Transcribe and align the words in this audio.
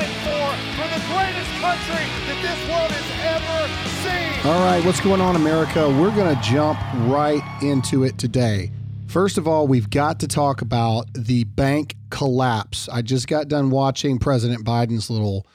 dying 0.00 0.14
for, 0.24 0.48
for 0.76 0.88
the 0.88 1.02
greatest 1.12 1.50
country 1.60 2.06
that 2.26 2.38
this 2.42 2.70
world 2.70 2.90
has 2.90 3.08
ever 3.36 3.60
seen. 4.02 4.50
All 4.50 4.64
right, 4.64 4.84
what's 4.84 5.00
going 5.00 5.20
on, 5.20 5.36
America? 5.36 5.88
We're 5.88 6.14
going 6.14 6.34
to 6.34 6.42
jump 6.42 6.78
right 7.10 7.42
into 7.62 8.04
it 8.04 8.18
today. 8.18 8.70
First 9.08 9.38
of 9.38 9.48
all, 9.48 9.66
we've 9.66 9.90
got 9.90 10.20
to 10.20 10.28
talk 10.28 10.62
about 10.62 11.06
the 11.14 11.44
bank 11.44 11.96
collapse. 12.10 12.88
I 12.88 13.02
just 13.02 13.26
got 13.26 13.48
done 13.48 13.70
watching 13.70 14.18
President 14.18 14.64
Biden's 14.64 15.10
little 15.10 15.46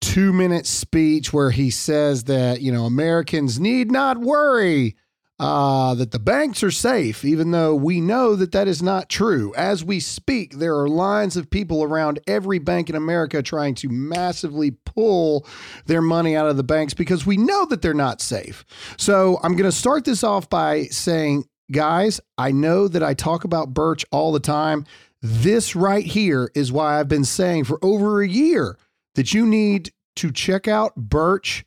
two 0.00 0.32
minute 0.32 0.66
speech 0.66 1.32
where 1.32 1.50
he 1.50 1.70
says 1.70 2.24
that, 2.24 2.60
you 2.60 2.72
know, 2.72 2.84
Americans 2.84 3.58
need 3.58 3.90
not 3.90 4.18
worry 4.18 4.96
uh, 5.40 5.94
that 5.94 6.12
the 6.12 6.18
banks 6.18 6.62
are 6.62 6.70
safe, 6.70 7.24
even 7.24 7.50
though 7.50 7.74
we 7.74 8.00
know 8.00 8.36
that 8.36 8.52
that 8.52 8.68
is 8.68 8.82
not 8.82 9.08
true. 9.08 9.52
As 9.56 9.84
we 9.84 9.98
speak, 9.98 10.58
there 10.58 10.78
are 10.78 10.88
lines 10.88 11.36
of 11.36 11.50
people 11.50 11.82
around 11.82 12.20
every 12.26 12.60
bank 12.60 12.88
in 12.88 12.94
America 12.94 13.42
trying 13.42 13.74
to 13.76 13.88
massively 13.88 14.70
pull 14.86 15.46
their 15.86 16.02
money 16.02 16.36
out 16.36 16.48
of 16.48 16.56
the 16.56 16.62
banks 16.62 16.94
because 16.94 17.26
we 17.26 17.36
know 17.36 17.66
that 17.66 17.82
they're 17.82 17.94
not 17.94 18.20
safe. 18.20 18.64
So 18.96 19.40
I'm 19.42 19.56
going 19.56 19.70
to 19.70 19.76
start 19.76 20.04
this 20.04 20.22
off 20.22 20.48
by 20.48 20.84
saying, 20.84 21.44
guys, 21.72 22.20
I 22.38 22.52
know 22.52 22.86
that 22.86 23.02
I 23.02 23.14
talk 23.14 23.42
about 23.42 23.74
Birch 23.74 24.04
all 24.12 24.30
the 24.30 24.40
time. 24.40 24.86
This 25.20 25.74
right 25.74 26.04
here 26.04 26.50
is 26.54 26.70
why 26.70 27.00
I've 27.00 27.08
been 27.08 27.24
saying 27.24 27.64
for 27.64 27.78
over 27.82 28.22
a 28.22 28.28
year 28.28 28.78
that 29.16 29.34
you 29.34 29.46
need 29.46 29.90
to 30.16 30.30
check 30.30 30.68
out 30.68 30.94
Birch 30.94 31.64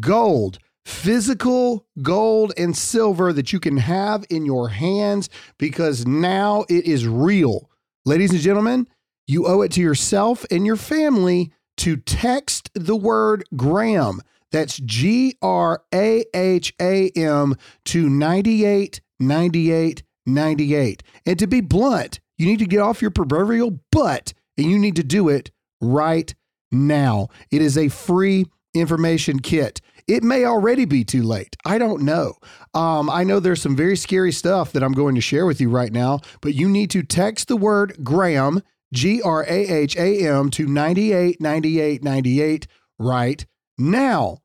Gold 0.00 0.58
physical 0.86 1.84
gold 2.00 2.54
and 2.56 2.74
silver 2.76 3.32
that 3.32 3.52
you 3.52 3.58
can 3.58 3.76
have 3.76 4.24
in 4.30 4.46
your 4.46 4.68
hands 4.68 5.28
because 5.58 6.06
now 6.06 6.64
it 6.68 6.86
is 6.86 7.08
real. 7.08 7.68
Ladies 8.04 8.30
and 8.30 8.38
gentlemen, 8.38 8.86
you 9.26 9.48
owe 9.48 9.62
it 9.62 9.72
to 9.72 9.80
yourself 9.80 10.46
and 10.48 10.64
your 10.64 10.76
family 10.76 11.50
to 11.78 11.96
text 11.96 12.70
the 12.74 12.94
word 12.94 13.42
Graham. 13.56 14.22
That's 14.52 14.78
G 14.78 15.36
R 15.42 15.82
A 15.92 16.24
H 16.32 16.72
A 16.80 17.10
M 17.10 17.56
to 17.86 18.08
989898. 18.08 21.02
And 21.26 21.38
to 21.40 21.48
be 21.48 21.60
blunt, 21.60 22.20
you 22.38 22.46
need 22.46 22.60
to 22.60 22.66
get 22.66 22.78
off 22.78 23.02
your 23.02 23.10
proverbial 23.10 23.80
butt 23.90 24.34
and 24.56 24.70
you 24.70 24.78
need 24.78 24.94
to 24.96 25.02
do 25.02 25.28
it 25.28 25.50
right 25.80 26.32
now. 26.70 27.26
It 27.50 27.60
is 27.60 27.76
a 27.76 27.88
free 27.88 28.46
information 28.72 29.40
kit. 29.40 29.80
It 30.08 30.22
may 30.22 30.44
already 30.44 30.84
be 30.84 31.04
too 31.04 31.24
late. 31.24 31.56
I 31.64 31.78
don't 31.78 32.02
know. 32.02 32.34
Um, 32.74 33.10
I 33.10 33.24
know 33.24 33.40
there's 33.40 33.62
some 33.62 33.74
very 33.74 33.96
scary 33.96 34.30
stuff 34.30 34.70
that 34.72 34.84
I'm 34.84 34.92
going 34.92 35.16
to 35.16 35.20
share 35.20 35.46
with 35.46 35.60
you 35.60 35.68
right 35.68 35.92
now, 35.92 36.20
but 36.40 36.54
you 36.54 36.68
need 36.68 36.90
to 36.90 37.02
text 37.02 37.48
the 37.48 37.56
word 37.56 38.04
Graham, 38.04 38.62
G 38.92 39.20
R 39.20 39.42
A 39.42 39.68
H 39.68 39.96
A 39.96 40.28
M, 40.28 40.48
to 40.50 40.66
989898 40.66 42.68
right 42.98 43.46
now. 43.78 44.38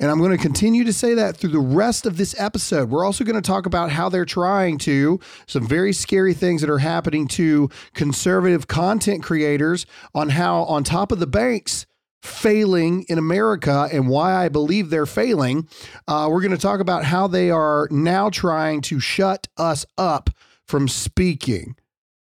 And 0.00 0.10
I'm 0.10 0.18
going 0.18 0.36
to 0.36 0.42
continue 0.42 0.84
to 0.84 0.92
say 0.92 1.14
that 1.14 1.36
through 1.36 1.50
the 1.50 1.58
rest 1.58 2.06
of 2.06 2.16
this 2.16 2.38
episode. 2.38 2.88
We're 2.88 3.04
also 3.04 3.24
going 3.24 3.40
to 3.40 3.42
talk 3.42 3.66
about 3.66 3.90
how 3.90 4.08
they're 4.08 4.24
trying 4.24 4.78
to, 4.78 5.18
some 5.46 5.66
very 5.66 5.92
scary 5.92 6.34
things 6.34 6.60
that 6.60 6.70
are 6.70 6.78
happening 6.78 7.26
to 7.28 7.68
conservative 7.94 8.68
content 8.68 9.24
creators 9.24 9.86
on 10.14 10.28
how, 10.28 10.62
on 10.64 10.84
top 10.84 11.10
of 11.10 11.18
the 11.18 11.26
banks, 11.26 11.84
failing 12.22 13.04
in 13.08 13.18
America 13.18 13.88
and 13.92 14.08
why 14.08 14.34
I 14.34 14.48
believe 14.48 14.90
they're 14.90 15.06
failing. 15.06 15.68
Uh, 16.06 16.28
we're 16.30 16.40
going 16.40 16.52
to 16.52 16.58
talk 16.58 16.80
about 16.80 17.04
how 17.04 17.26
they 17.26 17.50
are 17.50 17.88
now 17.90 18.30
trying 18.30 18.80
to 18.82 19.00
shut 19.00 19.48
us 19.56 19.86
up 19.96 20.30
from 20.66 20.88
speaking. 20.88 21.76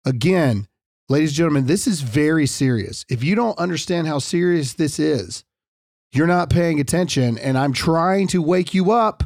Again, 0.04 0.66
ladies 1.08 1.30
and 1.30 1.36
gentlemen, 1.36 1.66
this 1.66 1.86
is 1.86 2.00
very 2.00 2.46
serious. 2.46 3.04
If 3.08 3.22
you 3.22 3.34
don't 3.34 3.58
understand 3.58 4.06
how 4.06 4.18
serious 4.18 4.74
this 4.74 4.98
is, 4.98 5.44
you're 6.12 6.26
not 6.26 6.50
paying 6.50 6.80
attention, 6.80 7.38
and 7.38 7.56
I'm 7.56 7.72
trying 7.72 8.26
to 8.28 8.42
wake 8.42 8.74
you 8.74 8.90
up. 8.90 9.24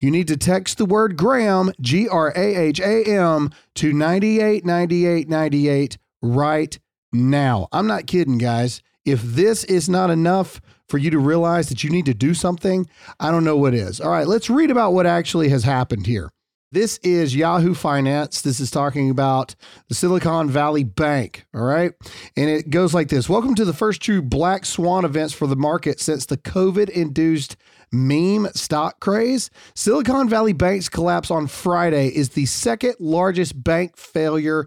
You 0.00 0.10
need 0.10 0.28
to 0.28 0.36
text 0.36 0.78
the 0.78 0.84
word 0.84 1.16
Graham, 1.16 1.72
G 1.80 2.06
R 2.06 2.32
A 2.36 2.54
H 2.54 2.80
A 2.80 3.04
M, 3.04 3.50
to 3.76 3.92
989898 3.92 5.98
right 6.20 6.78
now. 7.12 7.68
I'm 7.72 7.86
not 7.86 8.06
kidding, 8.06 8.38
guys. 8.38 8.82
If 9.08 9.22
this 9.22 9.64
is 9.64 9.88
not 9.88 10.10
enough 10.10 10.60
for 10.90 10.98
you 10.98 11.10
to 11.10 11.18
realize 11.18 11.70
that 11.70 11.82
you 11.82 11.88
need 11.88 12.04
to 12.06 12.14
do 12.14 12.34
something, 12.34 12.86
I 13.18 13.30
don't 13.30 13.42
know 13.42 13.56
what 13.56 13.72
is. 13.72 14.02
All 14.02 14.10
right, 14.10 14.26
let's 14.26 14.50
read 14.50 14.70
about 14.70 14.92
what 14.92 15.06
actually 15.06 15.48
has 15.48 15.64
happened 15.64 16.06
here. 16.06 16.28
This 16.72 16.98
is 16.98 17.34
Yahoo 17.34 17.72
Finance. 17.72 18.42
This 18.42 18.60
is 18.60 18.70
talking 18.70 19.08
about 19.08 19.54
the 19.88 19.94
Silicon 19.94 20.50
Valley 20.50 20.84
Bank. 20.84 21.46
All 21.54 21.62
right. 21.62 21.92
And 22.36 22.50
it 22.50 22.68
goes 22.68 22.92
like 22.92 23.08
this 23.08 23.30
Welcome 23.30 23.54
to 23.54 23.64
the 23.64 23.72
first 23.72 24.02
true 24.02 24.20
black 24.20 24.66
swan 24.66 25.06
events 25.06 25.32
for 25.32 25.46
the 25.46 25.56
market 25.56 26.00
since 26.00 26.26
the 26.26 26.36
COVID 26.36 26.90
induced 26.90 27.56
meme 27.90 28.48
stock 28.54 29.00
craze. 29.00 29.48
Silicon 29.74 30.28
Valley 30.28 30.52
Bank's 30.52 30.90
collapse 30.90 31.30
on 31.30 31.46
Friday 31.46 32.08
is 32.08 32.30
the 32.30 32.44
second 32.44 32.96
largest 33.00 33.64
bank 33.64 33.96
failure 33.96 34.66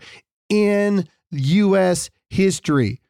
in 0.50 1.08
U.S. 1.29 2.09
history. 2.31 3.02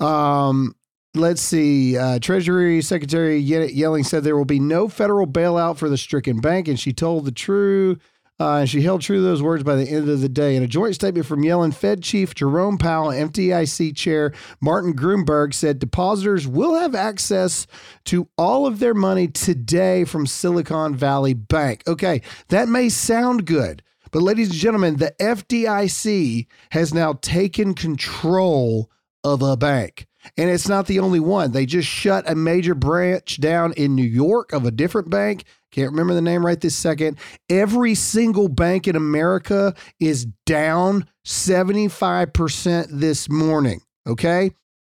Um, 0.00 0.74
let's 1.14 1.42
see. 1.42 1.96
Uh, 1.96 2.18
Treasury 2.18 2.82
Secretary 2.82 3.42
Yellen 3.42 4.04
said 4.04 4.24
there 4.24 4.36
will 4.36 4.44
be 4.44 4.60
no 4.60 4.88
federal 4.88 5.26
bailout 5.26 5.76
for 5.76 5.88
the 5.88 5.98
stricken 5.98 6.40
bank, 6.40 6.68
and 6.68 6.78
she 6.78 6.92
told 6.92 7.24
the 7.24 7.32
true. 7.32 7.98
Uh, 8.40 8.58
and 8.58 8.70
she 8.70 8.82
held 8.82 9.00
true 9.00 9.16
to 9.16 9.22
those 9.22 9.42
words 9.42 9.64
by 9.64 9.74
the 9.74 9.88
end 9.88 10.08
of 10.08 10.20
the 10.20 10.28
day. 10.28 10.54
In 10.54 10.62
a 10.62 10.68
joint 10.68 10.94
statement 10.94 11.26
from 11.26 11.42
Yellen, 11.42 11.74
Fed 11.74 12.04
Chief 12.04 12.36
Jerome 12.36 12.78
Powell 12.78 13.10
FDIC 13.10 13.96
Chair 13.96 14.32
Martin 14.60 14.94
Gruenberg 14.94 15.52
said 15.52 15.80
depositors 15.80 16.46
will 16.46 16.78
have 16.78 16.94
access 16.94 17.66
to 18.04 18.28
all 18.38 18.64
of 18.64 18.78
their 18.78 18.94
money 18.94 19.26
today 19.26 20.04
from 20.04 20.24
Silicon 20.24 20.94
Valley 20.94 21.34
Bank. 21.34 21.82
Okay, 21.88 22.22
that 22.46 22.68
may 22.68 22.88
sound 22.88 23.44
good, 23.44 23.82
but 24.12 24.22
ladies 24.22 24.50
and 24.50 24.58
gentlemen, 24.58 24.98
the 24.98 25.12
FDIC 25.18 26.46
has 26.70 26.94
now 26.94 27.14
taken 27.14 27.74
control 27.74 28.88
of 29.24 29.42
a 29.42 29.56
bank. 29.56 30.06
And 30.36 30.50
it's 30.50 30.68
not 30.68 30.86
the 30.86 30.98
only 30.98 31.20
one. 31.20 31.52
They 31.52 31.66
just 31.66 31.88
shut 31.88 32.28
a 32.28 32.34
major 32.34 32.74
branch 32.74 33.40
down 33.40 33.72
in 33.74 33.94
New 33.94 34.02
York 34.02 34.52
of 34.52 34.64
a 34.64 34.70
different 34.70 35.10
bank. 35.10 35.44
Can't 35.70 35.90
remember 35.90 36.14
the 36.14 36.22
name 36.22 36.44
right 36.44 36.60
this 36.60 36.76
second. 36.76 37.18
Every 37.48 37.94
single 37.94 38.48
bank 38.48 38.88
in 38.88 38.96
America 38.96 39.74
is 40.00 40.26
down 40.46 41.06
75% 41.26 42.86
this 42.90 43.28
morning. 43.28 43.80
Okay. 44.06 44.52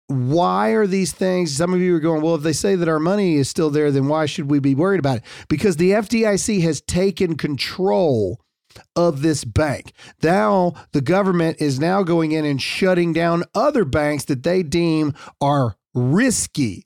Why 0.08 0.70
are 0.70 0.88
these 0.88 1.14
things? 1.14 1.56
Some 1.56 1.74
of 1.74 1.80
you 1.80 1.96
are 1.96 2.02
going, 2.02 2.22
well, 2.22 2.36
if 2.36 2.42
they 2.42 2.54
say 2.54 2.76
that 2.76 2.90
our 2.90 3.00
money 3.00 3.36
is 3.36 3.50
still 3.50 3.70
there, 3.70 3.92
then 3.92 4.08
why 4.08 4.26
should 4.26 4.50
we 4.50 4.60
be 4.60 4.76
worried 4.76 5.00
about 5.00 5.18
it? 5.18 5.24
Because 5.48 5.78
the 5.78 5.92
FDIC 5.92 6.62
has 6.64 6.82
taken 6.82 7.38
control 7.38 8.42
of 8.96 9.22
this 9.22 9.44
bank. 9.44 9.94
Now, 10.22 10.74
the 10.92 11.02
government 11.02 11.62
is 11.62 11.80
now 11.80 12.04
going 12.04 12.32
in 12.32 12.46
and 12.46 12.62
shutting 12.62 13.14
down 13.14 13.44
other 13.56 13.86
banks 13.86 14.26
that 14.26 14.44
they 14.44 14.64
deem 14.64 15.14
are 15.40 15.76
risky. 15.94 16.86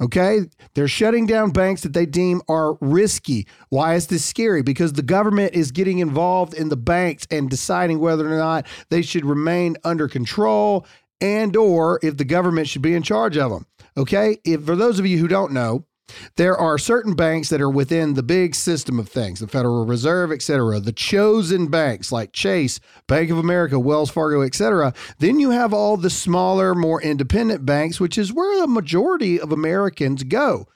Okay. 0.00 0.40
They're 0.74 0.88
shutting 0.88 1.26
down 1.26 1.50
banks 1.50 1.82
that 1.82 1.92
they 1.92 2.06
deem 2.06 2.42
are 2.48 2.76
risky. 2.80 3.46
Why 3.68 3.94
is 3.94 4.08
this 4.08 4.24
scary? 4.24 4.62
Because 4.62 4.94
the 4.94 5.02
government 5.02 5.54
is 5.54 5.70
getting 5.70 6.00
involved 6.00 6.54
in 6.54 6.68
the 6.68 6.76
banks 6.76 7.26
and 7.30 7.48
deciding 7.48 8.00
whether 8.00 8.26
or 8.32 8.36
not 8.36 8.66
they 8.90 9.02
should 9.02 9.24
remain 9.24 9.76
under 9.84 10.08
control 10.08 10.86
and 11.20 11.56
or 11.56 12.00
if 12.02 12.16
the 12.16 12.24
government 12.24 12.68
should 12.68 12.82
be 12.82 12.94
in 12.94 13.02
charge 13.02 13.36
of 13.36 13.50
them. 13.50 13.66
Okay. 13.96 14.38
If 14.44 14.64
for 14.64 14.74
those 14.74 14.98
of 14.98 15.06
you 15.06 15.18
who 15.18 15.28
don't 15.28 15.52
know, 15.52 15.86
there 16.36 16.56
are 16.56 16.78
certain 16.78 17.14
banks 17.14 17.48
that 17.48 17.60
are 17.60 17.70
within 17.70 18.14
the 18.14 18.22
big 18.22 18.54
system 18.54 18.98
of 18.98 19.08
things, 19.08 19.40
the 19.40 19.48
Federal 19.48 19.86
Reserve, 19.86 20.32
et 20.32 20.42
cetera, 20.42 20.78
the 20.80 20.92
chosen 20.92 21.68
banks 21.68 22.12
like 22.12 22.32
Chase, 22.32 22.78
Bank 23.06 23.30
of 23.30 23.38
America, 23.38 23.78
Wells 23.78 24.10
Fargo, 24.10 24.42
et 24.42 24.54
cetera. 24.54 24.92
Then 25.18 25.40
you 25.40 25.50
have 25.50 25.72
all 25.72 25.96
the 25.96 26.10
smaller, 26.10 26.74
more 26.74 27.00
independent 27.00 27.64
banks, 27.64 28.00
which 28.00 28.18
is 28.18 28.32
where 28.32 28.60
the 28.60 28.66
majority 28.66 29.40
of 29.40 29.52
Americans 29.52 30.22
go. 30.24 30.66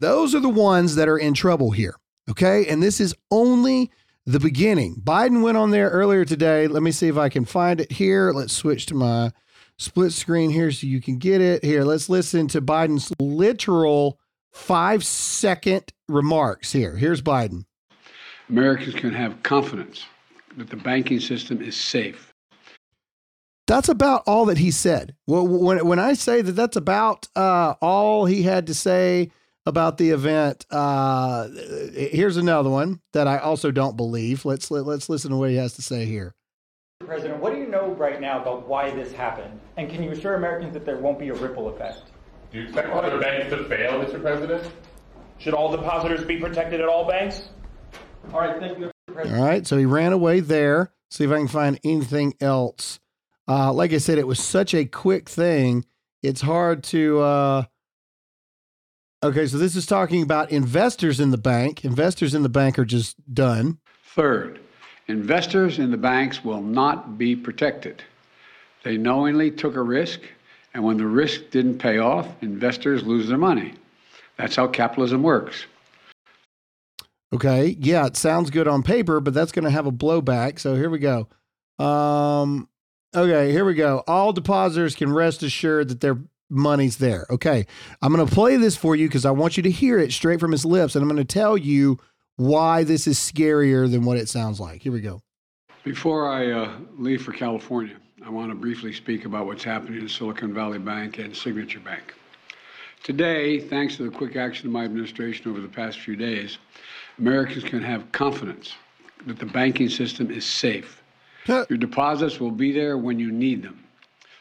Those 0.00 0.34
are 0.34 0.40
the 0.40 0.48
ones 0.48 0.94
that 0.96 1.08
are 1.08 1.18
in 1.18 1.34
trouble 1.34 1.70
here. 1.70 1.96
Okay. 2.28 2.66
And 2.66 2.82
this 2.82 3.00
is 3.00 3.14
only 3.30 3.90
the 4.24 4.40
beginning. 4.40 4.96
Biden 5.02 5.42
went 5.42 5.56
on 5.56 5.70
there 5.70 5.88
earlier 5.90 6.24
today. 6.24 6.66
Let 6.66 6.82
me 6.82 6.90
see 6.90 7.08
if 7.08 7.16
I 7.16 7.28
can 7.28 7.44
find 7.44 7.80
it 7.80 7.92
here. 7.92 8.32
Let's 8.32 8.52
switch 8.52 8.86
to 8.86 8.94
my 8.94 9.32
split 9.78 10.12
screen 10.12 10.50
here 10.50 10.70
so 10.72 10.86
you 10.86 11.00
can 11.00 11.18
get 11.18 11.40
it. 11.40 11.64
Here, 11.64 11.84
let's 11.84 12.08
listen 12.08 12.48
to 12.48 12.60
Biden's 12.60 13.12
literal 13.20 14.18
five 14.56 15.04
second 15.04 15.92
remarks 16.08 16.72
here. 16.72 16.96
Here's 16.96 17.22
Biden. 17.22 17.66
Americans 18.48 18.94
can 18.94 19.12
have 19.12 19.42
confidence 19.42 20.06
that 20.56 20.70
the 20.70 20.76
banking 20.76 21.20
system 21.20 21.60
is 21.60 21.76
safe. 21.76 22.32
That's 23.66 23.88
about 23.88 24.22
all 24.26 24.46
that 24.46 24.58
he 24.58 24.70
said. 24.70 25.14
Well, 25.26 25.46
when, 25.46 25.86
when 25.86 25.98
I 25.98 26.14
say 26.14 26.40
that 26.40 26.52
that's 26.52 26.76
about 26.76 27.28
uh, 27.36 27.74
all 27.80 28.24
he 28.24 28.42
had 28.42 28.68
to 28.68 28.74
say 28.74 29.30
about 29.66 29.98
the 29.98 30.10
event. 30.10 30.64
Uh, 30.70 31.48
here's 31.92 32.36
another 32.36 32.70
one 32.70 33.00
that 33.12 33.26
I 33.26 33.38
also 33.38 33.72
don't 33.72 33.96
believe. 33.96 34.44
Let's 34.44 34.70
let, 34.70 34.86
let's 34.86 35.08
listen 35.08 35.32
to 35.32 35.36
what 35.36 35.50
he 35.50 35.56
has 35.56 35.72
to 35.74 35.82
say 35.82 36.04
here. 36.04 36.34
President, 37.04 37.40
what 37.40 37.52
do 37.52 37.58
you 37.58 37.66
know 37.66 37.88
right 37.94 38.20
now 38.20 38.40
about 38.40 38.66
why 38.68 38.90
this 38.90 39.12
happened? 39.12 39.60
And 39.76 39.90
can 39.90 40.04
you 40.04 40.12
assure 40.12 40.36
Americans 40.36 40.72
that 40.74 40.86
there 40.86 40.98
won't 40.98 41.18
be 41.18 41.30
a 41.30 41.34
ripple 41.34 41.68
effect? 41.68 42.12
Do 42.56 42.62
you 42.62 42.68
expect 42.68 42.88
other 42.88 43.20
banks 43.20 43.50
to 43.50 43.64
fail, 43.64 44.02
Mr. 44.02 44.18
President? 44.18 44.72
Should 45.36 45.52
all 45.52 45.70
depositors 45.70 46.24
be 46.24 46.38
protected 46.38 46.80
at 46.80 46.88
all 46.88 47.06
banks? 47.06 47.50
All 48.32 48.40
right, 48.40 48.58
thank 48.58 48.78
you. 48.78 48.90
All 49.14 49.44
right, 49.44 49.66
so 49.66 49.76
he 49.76 49.84
ran 49.84 50.14
away 50.14 50.40
there. 50.40 50.90
See 51.10 51.24
if 51.24 51.30
I 51.30 51.36
can 51.36 51.48
find 51.48 51.78
anything 51.84 52.32
else. 52.40 52.98
Uh, 53.46 53.74
like 53.74 53.92
I 53.92 53.98
said, 53.98 54.16
it 54.16 54.26
was 54.26 54.42
such 54.42 54.72
a 54.72 54.86
quick 54.86 55.28
thing. 55.28 55.84
It's 56.22 56.40
hard 56.40 56.82
to. 56.84 57.20
Uh, 57.20 57.64
okay, 59.22 59.46
so 59.46 59.58
this 59.58 59.76
is 59.76 59.84
talking 59.84 60.22
about 60.22 60.50
investors 60.50 61.20
in 61.20 61.32
the 61.32 61.36
bank. 61.36 61.84
Investors 61.84 62.34
in 62.34 62.42
the 62.42 62.48
bank 62.48 62.78
are 62.78 62.86
just 62.86 63.16
done. 63.34 63.80
Third, 64.14 64.60
investors 65.08 65.78
in 65.78 65.90
the 65.90 65.98
banks 65.98 66.42
will 66.42 66.62
not 66.62 67.18
be 67.18 67.36
protected. 67.36 68.02
They 68.82 68.96
knowingly 68.96 69.50
took 69.50 69.74
a 69.74 69.82
risk, 69.82 70.22
and 70.76 70.84
when 70.84 70.98
the 70.98 71.06
risk 71.06 71.48
didn't 71.50 71.78
pay 71.78 71.96
off, 71.96 72.28
investors 72.42 73.02
lose 73.02 73.28
their 73.28 73.38
money. 73.38 73.72
That's 74.36 74.54
how 74.54 74.68
capitalism 74.68 75.22
works. 75.22 75.64
Okay, 77.32 77.78
yeah, 77.80 78.04
it 78.04 78.14
sounds 78.14 78.50
good 78.50 78.68
on 78.68 78.82
paper, 78.82 79.20
but 79.20 79.32
that's 79.32 79.52
going 79.52 79.64
to 79.64 79.70
have 79.70 79.86
a 79.86 79.90
blowback. 79.90 80.58
So 80.58 80.74
here 80.74 80.90
we 80.90 80.98
go. 80.98 81.28
Um, 81.82 82.68
okay, 83.14 83.52
here 83.52 83.64
we 83.64 83.72
go. 83.72 84.04
All 84.06 84.34
depositors 84.34 84.94
can 84.94 85.10
rest 85.10 85.42
assured 85.42 85.88
that 85.88 86.02
their 86.02 86.18
money's 86.50 86.98
there. 86.98 87.26
Okay, 87.30 87.66
I'm 88.02 88.12
going 88.12 88.26
to 88.26 88.34
play 88.34 88.56
this 88.56 88.76
for 88.76 88.94
you 88.94 89.08
because 89.08 89.24
I 89.24 89.30
want 89.30 89.56
you 89.56 89.62
to 89.62 89.70
hear 89.70 89.98
it 89.98 90.12
straight 90.12 90.40
from 90.40 90.52
his 90.52 90.66
lips, 90.66 90.94
and 90.94 91.02
I'm 91.02 91.08
going 91.08 91.16
to 91.16 91.24
tell 91.24 91.56
you 91.56 91.98
why 92.36 92.84
this 92.84 93.06
is 93.06 93.18
scarier 93.18 93.90
than 93.90 94.04
what 94.04 94.18
it 94.18 94.28
sounds 94.28 94.60
like. 94.60 94.82
Here 94.82 94.92
we 94.92 95.00
go. 95.00 95.22
Before 95.84 96.30
I 96.30 96.50
uh, 96.50 96.76
leave 96.98 97.22
for 97.22 97.32
California, 97.32 97.96
I 98.24 98.30
want 98.30 98.50
to 98.50 98.54
briefly 98.54 98.94
speak 98.94 99.26
about 99.26 99.44
what's 99.44 99.62
happening 99.62 100.00
in 100.00 100.08
Silicon 100.08 100.54
Valley 100.54 100.78
Bank 100.78 101.18
and 101.18 101.36
Signature 101.36 101.80
Bank. 101.80 102.14
Today, 103.02 103.60
thanks 103.60 103.96
to 103.96 104.04
the 104.04 104.10
quick 104.10 104.36
action 104.36 104.66
of 104.66 104.72
my 104.72 104.84
administration 104.84 105.50
over 105.50 105.60
the 105.60 105.68
past 105.68 106.00
few 106.00 106.16
days, 106.16 106.56
Americans 107.18 107.62
can 107.62 107.82
have 107.82 108.10
confidence 108.12 108.74
that 109.26 109.38
the 109.38 109.46
banking 109.46 109.90
system 109.90 110.30
is 110.30 110.46
safe. 110.46 111.02
Your 111.46 111.78
deposits 111.78 112.40
will 112.40 112.50
be 112.50 112.72
there 112.72 112.96
when 112.96 113.20
you 113.20 113.30
need 113.30 113.62
them. 113.62 113.84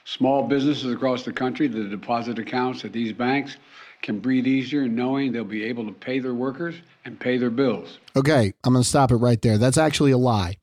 Small 0.06 0.48
businesses 0.48 0.92
across 0.92 1.24
the 1.24 1.34
country, 1.34 1.68
the 1.68 1.84
deposit 1.84 2.40
accounts 2.40 2.86
at 2.86 2.94
these 2.94 3.12
banks 3.12 3.58
can 4.02 4.20
breathe 4.20 4.48
easier 4.48 4.88
knowing 4.88 5.32
they'll 5.32 5.44
be 5.44 5.64
able 5.64 5.86
to 5.86 5.92
pay 5.92 6.20
their 6.20 6.34
workers 6.34 6.76
and 7.04 7.20
pay 7.20 7.38
their 7.38 7.50
bills. 7.50 8.00
Okay, 8.16 8.54
I'm 8.64 8.74
going 8.74 8.84
to 8.84 8.90
stop 8.90 9.12
it 9.12 9.18
right 9.18 9.42
there. 9.42 9.58
That's 9.58 9.78
actually 9.78 10.12
a 10.12 10.18
lie. 10.18 10.58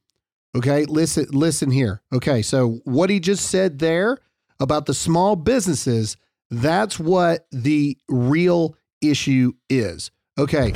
Okay, 0.54 0.84
listen 0.84 1.26
listen 1.31 1.70
here. 1.70 2.02
Okay, 2.12 2.43
so 2.43 2.81
what 2.84 3.08
he 3.08 3.20
just 3.20 3.49
said 3.49 3.78
there 3.78 4.19
about 4.60 4.84
the 4.87 4.94
small 4.94 5.34
businesses, 5.34 6.19
that's 6.50 6.99
what 6.99 7.46
the 7.50 7.96
real 8.08 8.76
issue 9.00 9.52
is. 9.70 10.10
Okay. 10.38 10.75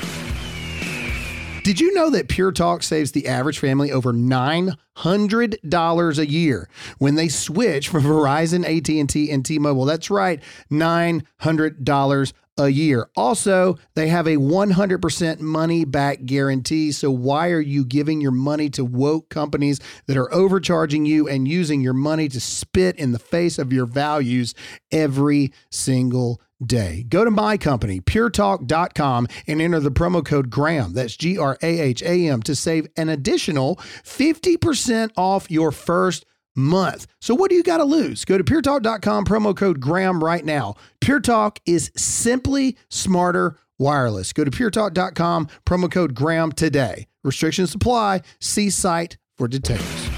Did 1.62 1.78
you 1.81 1.93
know 1.94 2.11
that 2.11 2.28
Pure 2.28 2.52
Talk 2.52 2.84
saves 2.84 3.11
the 3.11 3.26
average 3.26 3.58
family 3.58 3.90
over 3.90 4.12
$900 4.12 6.19
a 6.19 6.31
year 6.31 6.69
when 6.99 7.17
they 7.17 7.26
switch 7.26 7.88
from 7.88 8.05
Verizon, 8.05 8.64
AT&T 8.64 9.31
and 9.32 9.44
T-Mobile? 9.44 9.84
That's 9.84 10.08
right, 10.08 10.40
$900 10.70 12.32
a 12.58 12.69
year. 12.69 13.08
Also, 13.17 13.79
they 13.94 14.08
have 14.08 14.26
a 14.26 14.37
100% 14.37 15.41
money 15.41 15.85
back 15.85 16.25
guarantee. 16.25 16.93
So, 16.93 17.11
why 17.11 17.50
are 17.50 17.61
you 17.61 17.85
giving 17.85 18.20
your 18.20 18.32
money 18.32 18.70
to 18.70 18.85
woke 18.85 19.29
companies 19.29 19.81
that 20.06 20.17
are 20.17 20.32
overcharging 20.32 21.06
you 21.06 21.29
and 21.29 21.47
using 21.47 21.81
your 21.81 21.93
money 21.93 22.29
to 22.29 22.41
spit 22.41 22.97
in 22.97 23.12
the 23.12 23.19
face 23.19 23.58
of 23.58 23.73
your 23.73 23.87
values 23.87 24.55
every 24.91 25.53
single 25.70 26.41
day. 26.64 27.05
Go 27.08 27.25
to 27.25 27.31
my 27.31 27.56
company, 27.56 28.00
puretalk.com, 28.00 29.29
and 29.47 29.61
enter 29.61 29.81
the 29.81 29.91
promo 29.91 30.25
code 30.25 30.50
GRAHAM, 30.50 30.94
that's 30.94 31.17
G 31.17 31.38
R 31.38 31.59
A 31.62 31.81
H 31.81 32.02
A 32.02 32.29
M, 32.29 32.43
to 32.43 32.55
save 32.55 32.87
an 32.97 33.09
additional 33.09 33.76
50% 33.76 35.11
off 35.17 35.50
your 35.50 35.73
first 35.73 36.25
month. 36.56 37.06
So 37.20 37.35
what 37.35 37.50
do 37.50 37.56
you 37.56 37.62
got 37.62 37.79
to 37.79 37.85
lose? 37.85 38.25
Go 38.25 38.38
to 38.38 38.44
puretalk.com, 38.44 39.25
promo 39.25 39.56
code 39.56 39.81
GRAHAM 39.81 40.23
right 40.23 40.44
now. 40.44 40.75
Pure 41.00 41.20
Talk 41.20 41.61
is 41.67 41.93
simply 41.97 42.76
smarter 42.88 43.58
wireless. 43.79 44.32
Go 44.32 44.44
to 44.44 44.50
puretalk.com, 44.50 45.49
promo 45.64 45.91
code 45.91 46.14
GRAHAM 46.14 46.55
today. 46.55 47.06
Restrictions 47.23 47.75
apply. 47.75 48.23
See 48.41 48.70
site 48.70 49.19
for 49.37 49.49
details. 49.49 50.08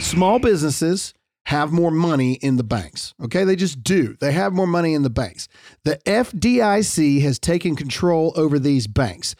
Small 0.00 0.38
businesses 0.38 1.14
have 1.46 1.72
more 1.72 1.90
money 1.90 2.34
in 2.34 2.56
the 2.56 2.64
banks. 2.64 3.14
Okay, 3.24 3.44
they 3.44 3.56
just 3.56 3.82
do. 3.82 4.16
They 4.20 4.32
have 4.32 4.52
more 4.52 4.66
money 4.66 4.92
in 4.92 5.02
the 5.02 5.10
banks. 5.10 5.48
The 5.84 5.96
FDIC 6.04 7.22
has 7.22 7.38
taken 7.38 7.74
control 7.74 8.32
over 8.36 8.58
these 8.58 8.86
banks. 8.86 9.34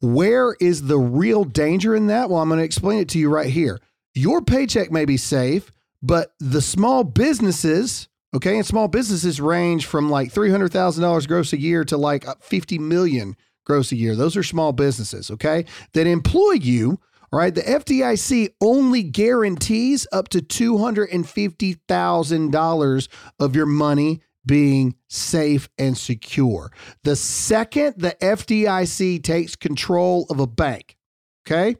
Where 0.00 0.56
is 0.60 0.88
the 0.88 0.98
real 0.98 1.44
danger 1.44 1.94
in 1.94 2.08
that? 2.08 2.28
Well, 2.28 2.42
I'm 2.42 2.48
going 2.48 2.58
to 2.58 2.64
explain 2.64 2.98
it 2.98 3.08
to 3.10 3.18
you 3.18 3.30
right 3.30 3.48
here. 3.48 3.80
Your 4.14 4.42
paycheck 4.42 4.92
may 4.92 5.04
be 5.04 5.16
safe, 5.16 5.72
but 6.02 6.34
the 6.38 6.62
small 6.62 7.04
businesses, 7.04 8.08
okay, 8.34 8.56
and 8.56 8.66
small 8.66 8.88
businesses 8.88 9.40
range 9.40 9.86
from 9.86 10.10
like 10.10 10.32
$300,000 10.32 11.28
gross 11.28 11.52
a 11.52 11.58
year 11.58 11.84
to 11.84 11.96
like 11.96 12.26
uh, 12.26 12.34
50 12.40 12.78
million 12.78 13.36
gross 13.64 13.92
a 13.92 13.96
year. 13.96 14.14
Those 14.14 14.36
are 14.36 14.42
small 14.42 14.72
businesses, 14.72 15.30
okay, 15.30 15.64
that 15.94 16.06
employ 16.06 16.52
you 16.52 17.00
all 17.34 17.40
right, 17.40 17.52
the 17.52 17.62
FDIC 17.62 18.54
only 18.60 19.02
guarantees 19.02 20.06
up 20.12 20.28
to 20.28 20.38
$250,000 20.38 23.08
of 23.40 23.56
your 23.56 23.66
money 23.66 24.20
being 24.46 24.94
safe 25.08 25.68
and 25.76 25.98
secure. 25.98 26.70
The 27.02 27.16
second 27.16 27.96
the 27.98 28.16
FDIC 28.22 29.24
takes 29.24 29.56
control 29.56 30.26
of 30.30 30.38
a 30.38 30.46
bank, 30.46 30.96
okay, 31.44 31.74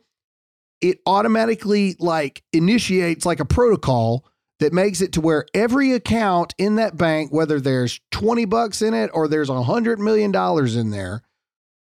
it 0.84 1.00
automatically 1.06 1.96
like 1.98 2.44
initiates 2.52 3.24
like 3.24 3.40
a 3.40 3.46
protocol 3.46 4.26
that 4.60 4.74
makes 4.74 5.00
it 5.00 5.14
to 5.14 5.22
where 5.22 5.46
every 5.54 5.92
account 5.92 6.54
in 6.58 6.76
that 6.76 6.98
bank, 6.98 7.32
whether 7.32 7.58
there's 7.58 8.02
20 8.10 8.44
bucks 8.44 8.82
in 8.82 8.92
it 8.92 9.10
or 9.14 9.26
there's 9.26 9.48
a 9.48 9.62
hundred 9.62 9.98
million 9.98 10.30
dollars 10.30 10.76
in 10.76 10.90
there, 10.90 11.22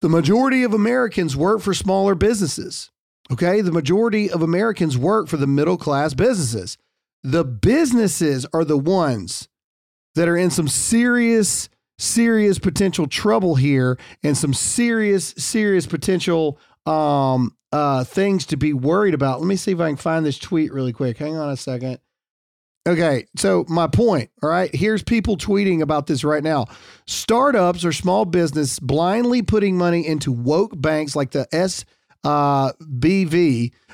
The 0.01 0.09
majority 0.09 0.63
of 0.63 0.73
Americans 0.73 1.35
work 1.35 1.61
for 1.61 1.73
smaller 1.73 2.15
businesses. 2.15 2.91
Okay. 3.31 3.61
The 3.61 3.71
majority 3.71 4.29
of 4.31 4.41
Americans 4.41 4.97
work 4.97 5.27
for 5.27 5.37
the 5.37 5.47
middle 5.47 5.77
class 5.77 6.13
businesses. 6.13 6.77
The 7.23 7.43
businesses 7.43 8.45
are 8.53 8.63
the 8.63 8.77
ones 8.77 9.49
that 10.15 10.27
are 10.27 10.37
in 10.37 10.49
some 10.49 10.67
serious, 10.67 11.69
serious 11.97 12.59
potential 12.59 13.07
trouble 13.07 13.55
here 13.55 13.97
and 14.23 14.37
some 14.37 14.53
serious, 14.53 15.27
serious 15.37 15.85
potential 15.85 16.59
um, 16.85 17.55
uh, 17.71 18.03
things 18.03 18.45
to 18.47 18.57
be 18.57 18.73
worried 18.73 19.13
about. 19.13 19.39
Let 19.39 19.47
me 19.47 19.55
see 19.55 19.71
if 19.71 19.79
I 19.79 19.87
can 19.87 19.97
find 19.97 20.25
this 20.25 20.37
tweet 20.37 20.73
really 20.73 20.93
quick. 20.93 21.17
Hang 21.17 21.35
on 21.35 21.49
a 21.49 21.57
second. 21.57 21.99
Okay, 22.87 23.27
so 23.35 23.65
my 23.67 23.87
point, 23.87 24.31
all 24.41 24.49
right, 24.49 24.73
here's 24.73 25.03
people 25.03 25.37
tweeting 25.37 25.81
about 25.81 26.07
this 26.07 26.23
right 26.23 26.43
now. 26.43 26.65
Startups 27.05 27.85
or 27.85 27.91
small 27.91 28.25
business 28.25 28.79
blindly 28.79 29.41
putting 29.41 29.77
money 29.77 30.07
into 30.07 30.31
woke 30.31 30.79
banks 30.79 31.15
like 31.15 31.31
the 31.31 31.47
S 31.51 31.85
uh, 32.23 32.71
uh, 32.71 32.71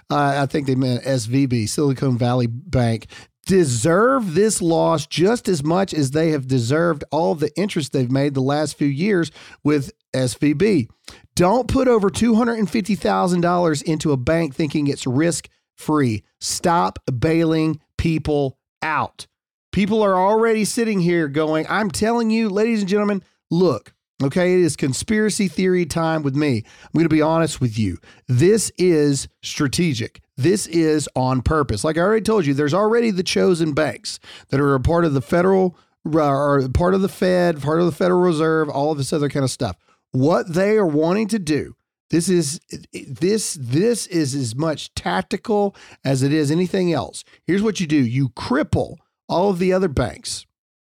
I 0.10 0.46
think 0.46 0.67
they 0.67 0.75
meant 0.75 1.03
SVB, 1.03 1.67
Silicon 1.67 2.17
Valley 2.17 2.48
Bank, 2.48 3.08
deserve 3.46 4.34
this 4.34 4.62
loss 4.62 5.05
just 5.05 5.48
as 5.48 5.63
much 5.63 5.94
as 5.94 6.12
they 6.12 6.32
have 6.32 6.48
deserved 6.48 7.03
all 7.12 7.36
the 7.36 7.55
interest 7.55 7.91
they've 7.94 8.12
made 8.12 8.34
the 8.34 8.41
last 8.41 8.77
few 8.77 8.88
years 8.88 9.32
with 9.63 9.91
SVB. 10.13 10.89
Don't 11.36 11.68
put 11.68 11.88
over 11.88 12.10
$250,000 12.10 13.84
into 13.84 14.12
a 14.12 14.18
bank 14.18 14.56
thinking 14.56 14.88
it's 14.88 15.06
risk 15.06 15.50
free. 15.75 16.24
Stop 16.39 17.00
bailing 17.20 17.80
people 17.98 18.58
out. 18.82 19.27
People 19.74 20.01
are 20.01 20.15
already 20.15 20.63
sitting 20.63 21.01
here 21.01 21.27
going, 21.27 21.65
I'm 21.70 21.92
telling 21.92 22.30
you, 22.30 22.48
ladies 22.50 22.80
and 22.80 22.89
gentlemen, 22.89 23.22
look, 23.51 23.94
Okay, 24.24 24.54
it 24.54 24.60
is 24.62 24.77
conspiracy 24.77 25.50
theory 25.50 25.86
time 25.86 26.24
with 26.24 26.36
me. 26.38 26.63
I'm 26.84 26.92
going 26.94 27.04
to 27.04 27.10
be 27.10 27.22
honest 27.22 27.60
with 27.60 27.77
you. 27.77 27.98
This 28.30 28.72
is 28.77 29.27
strategic. 29.44 30.22
This 30.38 30.68
is 30.68 31.10
on 31.15 31.42
purpose. 31.42 31.84
Like 31.84 31.98
I 31.98 32.01
already 32.01 32.24
told 32.24 32.46
you, 32.46 32.54
there's 32.54 32.74
already 32.74 33.12
the 33.12 33.24
chosen 33.24 33.74
banks 33.74 34.20
that 34.50 34.62
are 34.62 34.74
a 34.74 34.80
part 34.80 35.04
of 35.04 35.13
the 35.13 35.22
federal 35.22 35.77
uh, 36.06 36.20
or 36.20 36.70
part 36.70 36.94
of 36.94 37.01
the 37.01 37.10
Fed, 37.10 37.62
part 37.62 37.82
of 37.82 37.88
the 37.88 37.92
Federal 37.92 38.22
Reserve, 38.22 38.70
all 38.70 38.92
of 38.92 38.98
this 38.98 39.12
other 39.12 39.27
kind 39.27 39.44
of 39.44 39.51
stuff. 39.51 39.75
What 40.15 40.53
they 40.53 40.77
are 40.77 40.88
wanting 40.88 41.27
to 41.29 41.39
do, 41.39 41.75
this 42.10 42.29
is 42.29 42.62
this 42.93 43.57
this 43.60 44.07
is 44.07 44.34
as 44.34 44.55
much 44.55 44.93
tactical 44.95 45.75
as 46.05 46.24
it 46.24 46.31
is 46.31 46.51
anything 46.51 46.93
else. 46.93 47.25
Here's 47.45 47.62
what 47.62 47.81
you 47.81 47.88
do. 47.88 47.98
You 47.98 48.29
cripple 48.29 48.95
all 49.27 49.50
of 49.50 49.60
the 49.60 49.74
other 49.74 49.89
banks. 49.89 50.45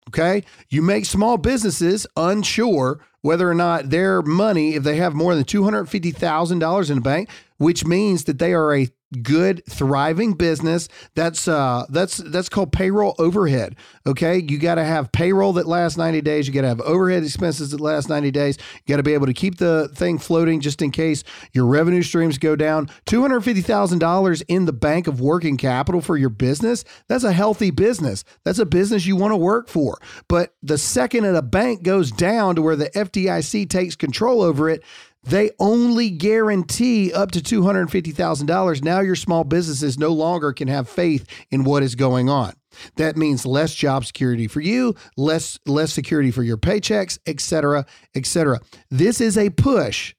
Okay? 0.08 0.44
You 0.70 0.80
make 0.80 1.04
small 1.04 1.36
businesses 1.36 2.06
unsure 2.16 3.04
whether 3.20 3.50
or 3.50 3.54
not 3.54 3.90
their 3.90 4.22
money, 4.22 4.74
if 4.74 4.82
they 4.82 4.96
have 4.96 5.12
more 5.12 5.34
than 5.34 5.44
$250,000 5.44 6.88
in 6.90 6.96
the 6.96 7.02
bank, 7.02 7.28
which 7.58 7.84
means 7.84 8.24
that 8.24 8.38
they 8.38 8.54
are 8.54 8.74
a 8.74 8.88
good 9.22 9.62
thriving 9.68 10.34
business. 10.34 10.88
That's 11.14 11.48
uh 11.48 11.86
that's 11.88 12.18
that's 12.18 12.48
called 12.48 12.72
payroll 12.72 13.14
overhead 13.18 13.76
okay? 14.08 14.38
You 14.48 14.58
got 14.58 14.76
to 14.76 14.84
have 14.84 15.12
payroll 15.12 15.52
that 15.54 15.66
lasts 15.66 15.98
90 15.98 16.22
days. 16.22 16.48
You 16.48 16.54
got 16.54 16.62
to 16.62 16.68
have 16.68 16.80
overhead 16.80 17.22
expenses 17.22 17.70
that 17.70 17.80
last 17.80 18.08
90 18.08 18.30
days. 18.30 18.56
You 18.86 18.92
got 18.92 18.96
to 18.96 19.02
be 19.02 19.14
able 19.14 19.26
to 19.26 19.34
keep 19.34 19.58
the 19.58 19.90
thing 19.94 20.18
floating 20.18 20.60
just 20.60 20.80
in 20.80 20.90
case 20.90 21.22
your 21.52 21.66
revenue 21.66 22.02
streams 22.02 22.38
go 22.38 22.56
down. 22.56 22.88
$250,000 23.06 24.42
in 24.48 24.64
the 24.64 24.72
bank 24.72 25.06
of 25.06 25.20
working 25.20 25.56
capital 25.56 26.00
for 26.00 26.16
your 26.16 26.30
business 26.30 26.84
that's 27.08 27.24
a 27.24 27.32
healthy 27.32 27.70
business. 27.70 28.24
That's 28.44 28.58
a 28.58 28.66
business 28.66 29.06
you 29.06 29.16
want 29.16 29.32
to 29.32 29.36
work 29.36 29.68
for. 29.68 29.98
But 30.28 30.54
the 30.62 30.78
second 30.78 31.24
that 31.24 31.36
a 31.36 31.42
bank 31.42 31.82
goes 31.82 32.10
down 32.10 32.56
to 32.56 32.62
where 32.62 32.76
the 32.76 32.90
FDIC 32.90 33.68
takes 33.68 33.96
control 33.96 34.42
over 34.42 34.68
it 34.70 34.82
they 35.28 35.50
only 35.58 36.10
guarantee 36.10 37.12
up 37.12 37.30
to 37.32 37.40
$250,000. 37.40 38.82
Now 38.82 39.00
your 39.00 39.16
small 39.16 39.44
businesses 39.44 39.98
no 39.98 40.10
longer 40.10 40.52
can 40.52 40.68
have 40.68 40.88
faith 40.88 41.26
in 41.50 41.64
what 41.64 41.82
is 41.82 41.94
going 41.94 42.28
on. 42.28 42.54
That 42.96 43.16
means 43.16 43.46
less 43.46 43.74
job 43.74 44.04
security 44.04 44.46
for 44.46 44.60
you, 44.60 44.94
less 45.16 45.58
less 45.66 45.92
security 45.92 46.30
for 46.30 46.42
your 46.42 46.58
paychecks, 46.58 47.18
et 47.26 47.40
cetera, 47.40 47.86
et 48.14 48.26
cetera. 48.26 48.60
This 48.90 49.20
is 49.20 49.36
a 49.36 49.50
push 49.50 50.14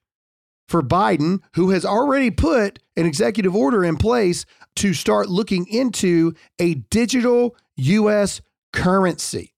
for 0.68 0.84
Biden, 0.84 1.40
who 1.56 1.72
has 1.72 1.86
already 1.86 2.30
put 2.30 2.80
an 2.96 3.06
executive 3.06 3.56
order 3.56 3.84
in 3.84 3.98
place 3.98 4.46
to 4.76 4.94
start 4.94 5.28
looking 5.30 5.66
into 5.68 6.34
a 6.60 6.76
digital 6.76 7.56
U.S. 7.78 8.42
currency. 8.72 9.54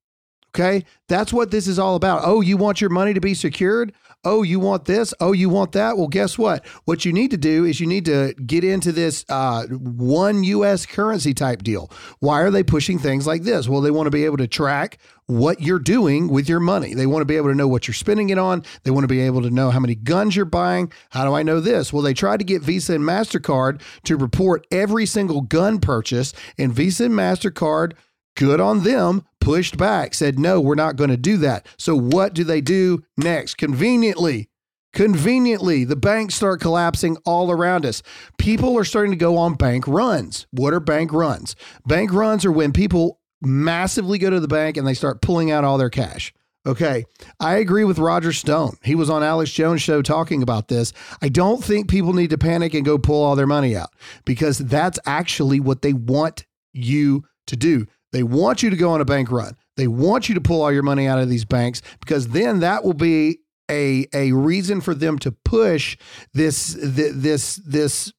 Okay. 0.53 0.85
That's 1.07 1.31
what 1.31 1.51
this 1.51 1.67
is 1.67 1.79
all 1.79 1.95
about. 1.95 2.21
Oh, 2.23 2.41
you 2.41 2.57
want 2.57 2.81
your 2.81 2.89
money 2.89 3.13
to 3.13 3.21
be 3.21 3.33
secured? 3.33 3.93
Oh, 4.23 4.43
you 4.43 4.59
want 4.59 4.85
this? 4.85 5.15
Oh, 5.19 5.31
you 5.31 5.49
want 5.49 5.71
that? 5.71 5.97
Well, 5.97 6.07
guess 6.07 6.37
what? 6.37 6.63
What 6.85 7.05
you 7.05 7.11
need 7.11 7.31
to 7.31 7.37
do 7.37 7.65
is 7.65 7.79
you 7.79 7.87
need 7.87 8.05
to 8.05 8.35
get 8.45 8.63
into 8.63 8.91
this 8.91 9.25
uh, 9.29 9.65
one 9.65 10.43
U.S. 10.43 10.85
currency 10.85 11.33
type 11.33 11.63
deal. 11.63 11.89
Why 12.19 12.41
are 12.41 12.51
they 12.51 12.61
pushing 12.61 12.99
things 12.99 13.25
like 13.25 13.41
this? 13.41 13.67
Well, 13.67 13.81
they 13.81 13.89
want 13.89 14.05
to 14.05 14.11
be 14.11 14.25
able 14.25 14.37
to 14.37 14.47
track 14.47 14.99
what 15.25 15.61
you're 15.61 15.79
doing 15.79 16.27
with 16.27 16.47
your 16.47 16.59
money. 16.59 16.93
They 16.93 17.07
want 17.07 17.21
to 17.21 17.25
be 17.25 17.37
able 17.37 17.49
to 17.49 17.55
know 17.55 17.67
what 17.67 17.87
you're 17.87 17.95
spending 17.95 18.29
it 18.29 18.37
on. 18.37 18.63
They 18.83 18.91
want 18.91 19.05
to 19.05 19.07
be 19.07 19.21
able 19.21 19.41
to 19.41 19.49
know 19.49 19.71
how 19.71 19.79
many 19.79 19.95
guns 19.95 20.35
you're 20.35 20.45
buying. 20.45 20.91
How 21.09 21.25
do 21.25 21.33
I 21.33 21.41
know 21.41 21.59
this? 21.59 21.91
Well, 21.91 22.03
they 22.03 22.13
tried 22.13 22.37
to 22.41 22.45
get 22.45 22.61
Visa 22.61 22.93
and 22.93 23.03
MasterCard 23.03 23.81
to 24.03 24.17
report 24.17 24.67
every 24.69 25.07
single 25.07 25.41
gun 25.41 25.79
purchase, 25.79 26.33
and 26.59 26.71
Visa 26.71 27.05
and 27.05 27.15
MasterCard 27.15 27.93
good 28.35 28.59
on 28.59 28.83
them, 28.83 29.25
pushed 29.41 29.77
back, 29.77 30.13
said, 30.13 30.39
no, 30.39 30.61
we're 30.61 30.75
not 30.75 30.95
going 30.95 31.09
to 31.09 31.17
do 31.17 31.37
that. 31.37 31.65
So 31.77 31.95
what 31.95 32.33
do 32.33 32.43
they 32.45 32.61
do 32.61 33.03
next? 33.17 33.55
Conveniently, 33.55 34.49
conveniently, 34.93 35.83
the 35.83 35.97
banks 35.97 36.35
start 36.35 36.61
collapsing 36.61 37.17
all 37.25 37.51
around 37.51 37.85
us. 37.85 38.01
People 38.37 38.77
are 38.77 38.85
starting 38.85 39.11
to 39.11 39.17
go 39.17 39.37
on 39.37 39.55
bank 39.55 39.85
runs. 39.87 40.47
What 40.51 40.73
are 40.73 40.79
bank 40.79 41.11
runs? 41.11 41.55
Bank 41.85 42.13
runs 42.13 42.45
are 42.45 42.51
when 42.51 42.71
people 42.71 43.19
massively 43.41 44.17
go 44.17 44.29
to 44.29 44.39
the 44.39 44.47
bank 44.47 44.77
and 44.77 44.87
they 44.87 44.93
start 44.93 45.21
pulling 45.21 45.51
out 45.51 45.63
all 45.63 45.77
their 45.77 45.89
cash. 45.89 46.33
Okay. 46.65 47.05
I 47.39 47.55
agree 47.55 47.83
with 47.83 47.97
Roger 47.97 48.31
Stone. 48.31 48.77
He 48.83 48.93
was 48.93 49.09
on 49.09 49.23
Alex 49.23 49.51
Jones' 49.51 49.81
show 49.81 50.03
talking 50.03 50.43
about 50.43 50.67
this. 50.67 50.93
I 51.21 51.29
don't 51.29 51.63
think 51.63 51.89
people 51.89 52.13
need 52.13 52.29
to 52.29 52.37
panic 52.37 52.75
and 52.75 52.85
go 52.85 52.99
pull 52.99 53.23
all 53.23 53.35
their 53.35 53.47
money 53.47 53.75
out 53.75 53.89
because 54.25 54.59
that's 54.59 54.99
actually 55.07 55.59
what 55.59 55.81
they 55.81 55.93
want 55.93 56.45
you 56.71 57.25
to 57.47 57.55
do. 57.55 57.87
They 58.11 58.23
want 58.23 58.61
you 58.61 58.69
to 58.69 58.75
go 58.75 58.91
on 58.91 59.01
a 59.01 59.05
bank 59.05 59.31
run. 59.31 59.55
They 59.77 59.87
want 59.87 60.29
you 60.29 60.35
to 60.35 60.41
pull 60.41 60.61
all 60.61 60.71
your 60.71 60.83
money 60.83 61.07
out 61.07 61.19
of 61.19 61.29
these 61.29 61.45
banks 61.45 61.81
because 61.99 62.29
then 62.29 62.59
that 62.59 62.83
will 62.83 62.93
be 62.93 63.39
a 63.69 64.05
a 64.13 64.33
reason 64.33 64.81
for 64.81 64.93
them 64.93 65.17
to 65.19 65.31
push 65.31 65.97
this 66.33 66.75
this 66.79 67.61
this 67.65 68.11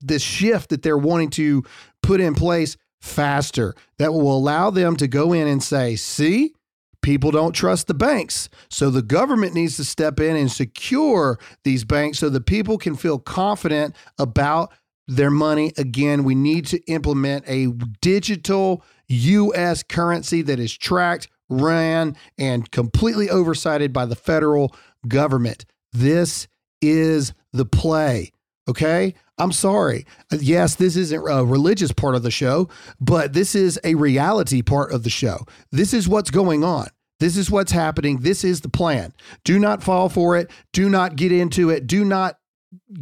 this 0.00 0.22
shift 0.22 0.70
that 0.70 0.82
they're 0.82 0.96
wanting 0.98 1.30
to 1.30 1.62
put 2.02 2.20
in 2.20 2.34
place 2.34 2.76
faster. 3.02 3.74
That 3.98 4.12
will 4.12 4.34
allow 4.34 4.70
them 4.70 4.96
to 4.96 5.06
go 5.06 5.32
in 5.32 5.46
and 5.46 5.62
say, 5.62 5.96
"See, 5.96 6.54
people 7.02 7.30
don't 7.30 7.52
trust 7.52 7.86
the 7.86 7.94
banks. 7.94 8.48
So 8.68 8.90
the 8.90 9.02
government 9.02 9.54
needs 9.54 9.76
to 9.76 9.84
step 9.84 10.20
in 10.20 10.36
and 10.36 10.50
secure 10.50 11.38
these 11.64 11.84
banks 11.84 12.18
so 12.18 12.28
the 12.28 12.40
people 12.40 12.78
can 12.78 12.94
feel 12.94 13.18
confident 13.18 13.94
about 14.18 14.72
their 15.06 15.30
money. 15.30 15.72
Again, 15.76 16.24
we 16.24 16.34
need 16.34 16.66
to 16.66 16.78
implement 16.86 17.44
a 17.48 17.68
digital 18.00 18.84
U.S. 19.10 19.82
currency 19.82 20.42
that 20.42 20.58
is 20.58 20.76
tracked, 20.76 21.28
ran, 21.48 22.16
and 22.38 22.70
completely 22.70 23.28
oversighted 23.28 23.92
by 23.92 24.06
the 24.06 24.16
federal 24.16 24.74
government. 25.06 25.64
This 25.92 26.48
is 26.80 27.34
the 27.52 27.66
play. 27.66 28.32
Okay. 28.68 29.14
I'm 29.40 29.52
sorry. 29.52 30.04
Yes, 30.38 30.74
this 30.74 30.96
isn't 30.96 31.26
a 31.26 31.44
religious 31.44 31.92
part 31.92 32.14
of 32.14 32.22
the 32.22 32.30
show, 32.30 32.68
but 33.00 33.32
this 33.32 33.54
is 33.54 33.80
a 33.84 33.94
reality 33.94 34.60
part 34.60 34.92
of 34.92 35.02
the 35.02 35.10
show. 35.10 35.46
This 35.72 35.94
is 35.94 36.06
what's 36.06 36.30
going 36.30 36.62
on. 36.62 36.88
This 37.20 37.38
is 37.38 37.50
what's 37.50 37.72
happening. 37.72 38.18
This 38.18 38.44
is 38.44 38.60
the 38.60 38.68
plan. 38.68 39.14
Do 39.44 39.58
not 39.58 39.82
fall 39.82 40.10
for 40.10 40.36
it. 40.36 40.50
Do 40.74 40.90
not 40.90 41.16
get 41.16 41.32
into 41.32 41.70
it. 41.70 41.86
Do 41.86 42.04
not 42.04 42.36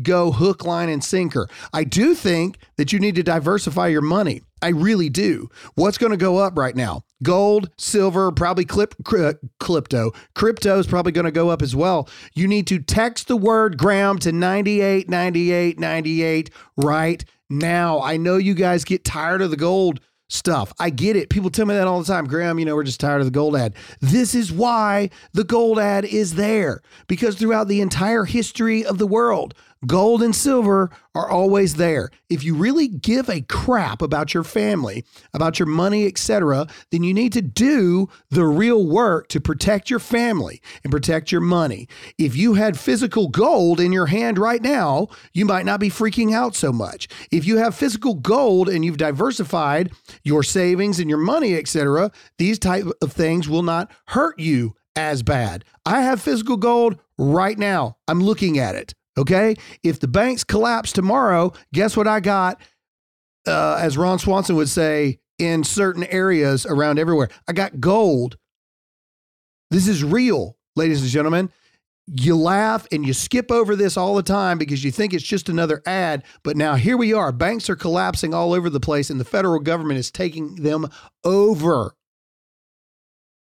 go 0.01 0.31
hook, 0.31 0.65
line, 0.65 0.89
and 0.89 1.03
sinker. 1.03 1.49
I 1.73 1.85
do 1.85 2.15
think 2.15 2.59
that 2.77 2.93
you 2.93 3.01
need 3.01 3.17
to 3.17 3.23
diversify 3.23 3.89
your 3.89 4.01
money. 4.01 4.43
I 4.63 4.69
really 4.69 5.09
do. 5.09 5.49
What's 5.75 5.99
going 5.99 6.13
to 6.13 6.17
go 6.17 6.39
up 6.39 6.57
right 6.57 6.75
now? 6.75 7.03
Gold, 7.23 7.71
silver, 7.77 8.33
probably 8.33 8.65
clip, 8.65 8.95
uh, 9.17 9.35
crypto. 9.61 10.13
Crypto 10.35 10.79
is 10.79 10.87
probably 10.87 11.13
going 11.13 11.25
to 11.25 11.31
go 11.33 11.51
up 11.51 11.63
as 11.63 11.75
well. 11.75 12.09
You 12.35 12.49
need 12.49 12.67
to 12.69 12.79
text 12.79 13.29
the 13.29 13.37
word 13.37 13.79
Graham 13.79 14.19
to 14.21 14.33
98, 14.33 15.09
98, 15.09 15.79
98 15.79 16.51
right 16.77 17.25
now. 17.51 18.01
I 18.01 18.17
know 18.17 18.37
you 18.37 18.55
guys 18.55 18.85
get 18.85 19.05
tired 19.05 19.43
of 19.43 19.51
the 19.51 19.57
gold 19.57 20.01
stuff. 20.29 20.73
I 20.79 20.91
get 20.91 21.17
it. 21.17 21.31
People 21.31 21.51
tell 21.51 21.67
me 21.67 21.75
that 21.75 21.87
all 21.87 22.01
the 22.01 22.07
time. 22.07 22.27
Graham, 22.27 22.59
you 22.59 22.65
know, 22.65 22.77
we're 22.77 22.85
just 22.85 23.01
tired 23.01 23.21
of 23.21 23.27
the 23.27 23.33
gold 23.33 23.57
ad. 23.57 23.75
This 24.01 24.35
is 24.35 24.53
why 24.53 25.11
the 25.33 25.45
gold 25.45 25.79
ad 25.79 26.05
is 26.05 26.35
there 26.35 26.83
because 27.07 27.37
throughout 27.37 27.69
the 27.69 27.81
entire 27.81 28.25
history 28.25 28.85
of 28.85 28.99
the 28.99 29.07
world, 29.07 29.55
Gold 29.87 30.23
and 30.23 30.35
silver 30.35 30.91
are 31.15 31.31
always 31.31 31.77
there. 31.77 32.11
If 32.29 32.43
you 32.43 32.55
really 32.55 32.89
give 32.89 33.29
a 33.29 33.43
crap 33.43 34.03
about 34.03 34.35
your 34.35 34.43
family, 34.43 35.05
about 35.33 35.59
your 35.59 35.67
money, 35.67 36.07
etc., 36.07 36.67
then 36.91 37.05
you 37.05 37.15
need 37.15 37.33
to 37.35 37.43
do 37.43 38.09
the 38.31 38.45
real 38.45 38.87
work 38.87 39.29
to 39.29 39.41
protect 39.41 39.89
your 39.89 40.01
family 40.01 40.61
and 40.83 40.91
protect 40.91 41.31
your 41.31 41.41
money. 41.41 41.89
If 42.19 42.35
you 42.35 42.55
had 42.55 42.79
physical 42.79 43.29
gold 43.29 43.79
in 43.79 43.93
your 43.93 44.07
hand 44.07 44.37
right 44.37 44.63
now, 44.63 45.09
you 45.33 45.45
might 45.45 45.65
not 45.65 45.81
be 45.81 45.91
freaking 45.91 46.35
out 46.35 46.57
so 46.57 46.73
much. 46.73 47.09
If 47.31 47.47
you 47.47 47.59
have 47.59 47.75
physical 47.75 48.15
gold 48.15 48.69
and 48.69 48.85
you've 48.85 48.97
diversified 48.97 49.93
your 50.25 50.43
savings 50.43 50.99
and 50.99 51.09
your 51.09 51.21
money, 51.21 51.55
etc., 51.55 52.11
these 52.37 52.59
type 52.59 52.87
of 53.01 53.13
things 53.13 53.49
will 53.49 53.63
not 53.63 53.93
hurt 54.07 54.41
you 54.41 54.75
as 54.97 55.23
bad. 55.23 55.65
I 55.87 56.01
have 56.01 56.21
physical 56.21 56.57
gold 56.57 56.99
right 57.17 57.57
now. 57.57 57.97
I'm 58.09 58.21
looking 58.21 58.59
at 58.59 58.75
it. 58.75 58.95
Okay. 59.19 59.57
If 59.83 60.01
the 60.01 60.09
banks 60.09 60.45
collapse 60.45 60.93
tomorrow, 60.93 61.53
guess 61.75 61.97
what 61.97 62.07
I 62.07 62.21
got? 62.21 62.61
Uh, 63.47 63.79
as 63.81 63.99
Ron 63.99 64.19
Swanson 64.19 64.57
would 64.57 64.69
say, 64.69 65.19
in 65.39 65.65
certain 65.65 66.05
areas 66.05 66.67
around 66.67 66.99
everywhere, 66.99 67.29
I 67.47 67.53
got 67.53 67.81
gold. 67.81 68.37
This 69.71 69.87
is 69.87 70.03
real, 70.03 70.57
ladies 70.77 71.03
and 71.03 71.11
gentlemen. 71.11 71.51
You 72.07 72.37
laugh 72.37 72.87
and 72.91 73.07
you 73.07 73.13
skip 73.13 73.51
over 73.51 73.77
this 73.77 73.97
all 73.97 74.15
the 74.15 74.23
time 74.23 74.57
because 74.57 74.83
you 74.83 74.91
think 74.91 75.13
it's 75.13 75.25
just 75.25 75.49
another 75.49 75.83
ad. 75.85 76.25
But 76.43 76.57
now 76.57 76.77
here 76.77 76.97
we 76.97 77.13
are. 77.13 77.33
Banks 77.33 77.69
are 77.69 77.77
collapsing 77.77 78.33
all 78.33 78.55
over 78.55 78.71
the 78.71 78.81
place, 78.81 79.11
and 79.11 79.21
the 79.21 79.25
federal 79.25 79.61
government 79.61 79.99
is 79.99 80.11
taking 80.11 80.57
them 80.57 80.89
over. 81.23 81.95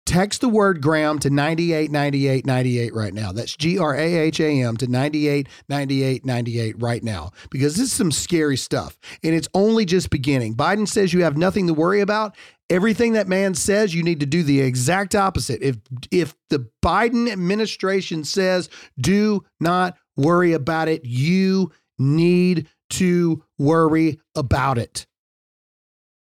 Text 0.05 0.41
the 0.41 0.49
word 0.49 0.81
Graham 0.81 1.17
to 1.19 1.31
989898 1.31 2.93
right 2.93 3.13
now. 3.13 3.31
That's 3.31 3.55
G 3.57 3.79
R 3.79 3.95
A 3.95 4.15
H 4.15 4.39
A 4.39 4.61
M 4.61 4.77
to 4.77 4.87
989898 4.87 6.79
right 6.79 7.03
now 7.03 7.31
because 7.49 7.75
this 7.75 7.87
is 7.87 7.93
some 7.93 8.11
scary 8.11 8.55
stuff 8.55 8.99
and 9.23 9.33
it's 9.33 9.49
only 9.55 9.83
just 9.83 10.11
beginning. 10.11 10.55
Biden 10.55 10.87
says 10.87 11.11
you 11.11 11.23
have 11.23 11.37
nothing 11.37 11.65
to 11.67 11.73
worry 11.73 12.01
about. 12.01 12.35
Everything 12.69 13.13
that 13.13 13.27
man 13.27 13.55
says, 13.55 13.93
you 13.93 14.03
need 14.03 14.19
to 14.19 14.25
do 14.25 14.43
the 14.43 14.61
exact 14.61 15.15
opposite. 15.15 15.61
If 15.63 15.77
if 16.11 16.35
the 16.49 16.69
Biden 16.83 17.31
administration 17.31 18.23
says 18.23 18.69
do 18.99 19.43
not 19.59 19.97
worry 20.15 20.53
about 20.53 20.87
it, 20.87 21.03
you 21.03 21.71
need 21.97 22.67
to 22.91 23.43
worry 23.57 24.19
about 24.35 24.77
it. 24.77 25.07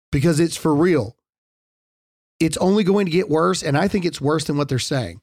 Because 0.09 0.39
it's 0.39 0.55
for 0.57 0.73
real. 0.73 1.17
It's 2.43 2.57
only 2.57 2.83
going 2.83 3.05
to 3.05 3.11
get 3.11 3.29
worse 3.29 3.63
and 3.63 3.77
I 3.77 3.87
think 3.87 4.05
it's 4.05 4.19
worse 4.19 4.43
than 4.43 4.57
what 4.57 4.69
they're 4.69 4.79
saying. 4.79 5.21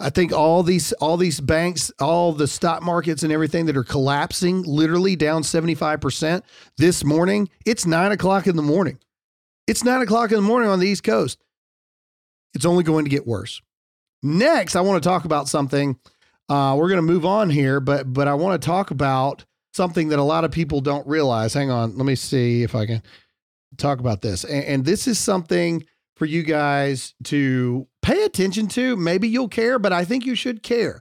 I 0.00 0.08
think 0.08 0.32
all 0.32 0.62
these 0.62 0.92
all 0.94 1.18
these 1.18 1.40
banks, 1.40 1.92
all 2.00 2.32
the 2.32 2.48
stock 2.48 2.82
markets 2.82 3.22
and 3.22 3.30
everything 3.30 3.66
that 3.66 3.76
are 3.76 3.84
collapsing, 3.84 4.62
literally 4.62 5.14
down 5.14 5.42
75% 5.42 6.42
this 6.78 7.04
morning, 7.04 7.50
it's 7.66 7.84
nine 7.84 8.10
o'clock 8.10 8.46
in 8.46 8.56
the 8.56 8.62
morning. 8.62 8.98
It's 9.66 9.84
nine 9.84 10.00
o'clock 10.00 10.30
in 10.32 10.36
the 10.36 10.42
morning 10.42 10.70
on 10.70 10.80
the 10.80 10.88
East 10.88 11.04
Coast. 11.04 11.38
It's 12.54 12.64
only 12.64 12.82
going 12.82 13.04
to 13.04 13.10
get 13.10 13.26
worse. 13.26 13.60
Next, 14.22 14.74
I 14.74 14.80
want 14.80 15.02
to 15.02 15.08
talk 15.08 15.24
about 15.26 15.48
something. 15.48 15.98
Uh, 16.48 16.74
we're 16.76 16.88
going 16.88 16.96
to 16.96 17.02
move 17.02 17.26
on 17.26 17.50
here, 17.50 17.78
but 17.78 18.10
but 18.10 18.26
I 18.26 18.34
want 18.34 18.60
to 18.60 18.66
talk 18.66 18.90
about 18.90 19.44
something 19.74 20.08
that 20.08 20.18
a 20.18 20.24
lot 20.24 20.44
of 20.44 20.50
people 20.50 20.80
don't 20.80 21.06
realize. 21.06 21.54
Hang 21.54 21.70
on, 21.70 21.96
let 21.96 22.06
me 22.06 22.14
see 22.14 22.62
if 22.62 22.74
I 22.74 22.86
can 22.86 23.02
talk 23.76 24.00
about 24.00 24.22
this. 24.22 24.44
And, 24.44 24.64
and 24.64 24.84
this 24.84 25.06
is 25.06 25.18
something 25.18 25.84
for 26.20 26.26
you 26.26 26.42
guys 26.42 27.14
to 27.24 27.88
pay 28.02 28.24
attention 28.24 28.68
to. 28.68 28.94
Maybe 28.94 29.26
you'll 29.26 29.48
care, 29.48 29.78
but 29.78 29.90
I 29.90 30.04
think 30.04 30.26
you 30.26 30.34
should 30.34 30.62
care. 30.62 31.00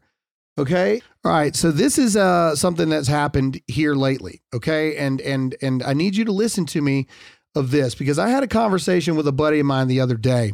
Okay. 0.57 1.01
All 1.25 1.31
right. 1.33 1.53
So 1.53 1.71
this 1.71 1.97
is 1.97 2.15
uh, 2.15 2.55
something 2.55 2.87
that's 2.87 3.09
happened 3.09 3.59
here 3.67 3.95
lately. 3.95 4.41
Okay. 4.53 4.95
And 4.95 5.19
and 5.19 5.57
and 5.61 5.83
I 5.83 5.91
need 5.91 6.15
you 6.15 6.23
to 6.23 6.31
listen 6.31 6.65
to 6.67 6.81
me 6.81 7.07
of 7.53 7.69
this 7.69 7.95
because 7.95 8.17
I 8.17 8.29
had 8.29 8.43
a 8.43 8.47
conversation 8.47 9.17
with 9.17 9.27
a 9.27 9.33
buddy 9.33 9.59
of 9.59 9.65
mine 9.65 9.89
the 9.89 9.99
other 9.99 10.15
day. 10.15 10.53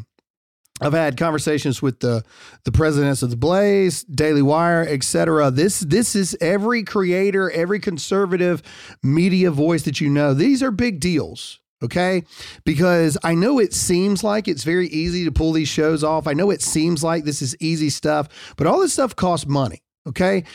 I've 0.82 0.94
had 0.94 1.16
conversations 1.16 1.84
with 1.84 2.00
the 2.00 2.24
the 2.64 2.72
presidents 2.72 3.22
of 3.22 3.30
the 3.30 3.38
Blaze, 3.38 4.04
Daily 4.04 4.42
Wire, 4.42 4.82
etc. 4.82 5.52
This 5.52 5.82
this 5.82 6.16
is 6.16 6.36
every 6.42 6.84
creator, 6.84 7.52
every 7.52 7.80
conservative 7.80 8.64
media 9.04 9.52
voice 9.52 9.84
that 9.84 10.02
you 10.02 10.10
know. 10.10 10.34
These 10.34 10.64
are 10.64 10.72
big 10.72 11.00
deals. 11.00 11.60
Okay. 11.84 12.24
Because 12.64 13.18
I 13.24 13.36
know 13.36 13.60
it 13.60 13.74
seems 13.74 14.24
like 14.24 14.48
it's 14.48 14.64
very 14.64 14.88
easy 14.88 15.26
to 15.26 15.32
pull 15.32 15.52
these 15.52 15.68
shows 15.68 16.04
off. 16.04 16.26
I 16.28 16.34
know 16.34 16.50
it 16.50 16.62
seems 16.62 17.04
like 17.04 17.26
this 17.26 17.42
is 17.42 17.56
easy 17.60 17.90
stuff, 17.90 18.30
but 18.56 18.66
all 18.66 18.80
this 18.80 18.94
stuff 18.94 19.16
costs 19.16 19.46
money. 19.46 19.84
Okay. 20.08 20.46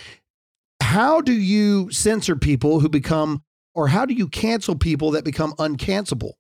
How 0.81 1.21
do 1.21 1.33
you 1.33 1.91
censor 1.91 2.37
people 2.37 2.81
who 2.81 2.89
become, 2.89 3.43
or 3.75 3.87
how 3.89 4.07
do 4.07 4.15
you 4.15 4.29
cancel 4.29 4.75
people 4.75 5.11
that 5.13 5.25
become 5.25 5.53
uncancelable? 5.55 6.33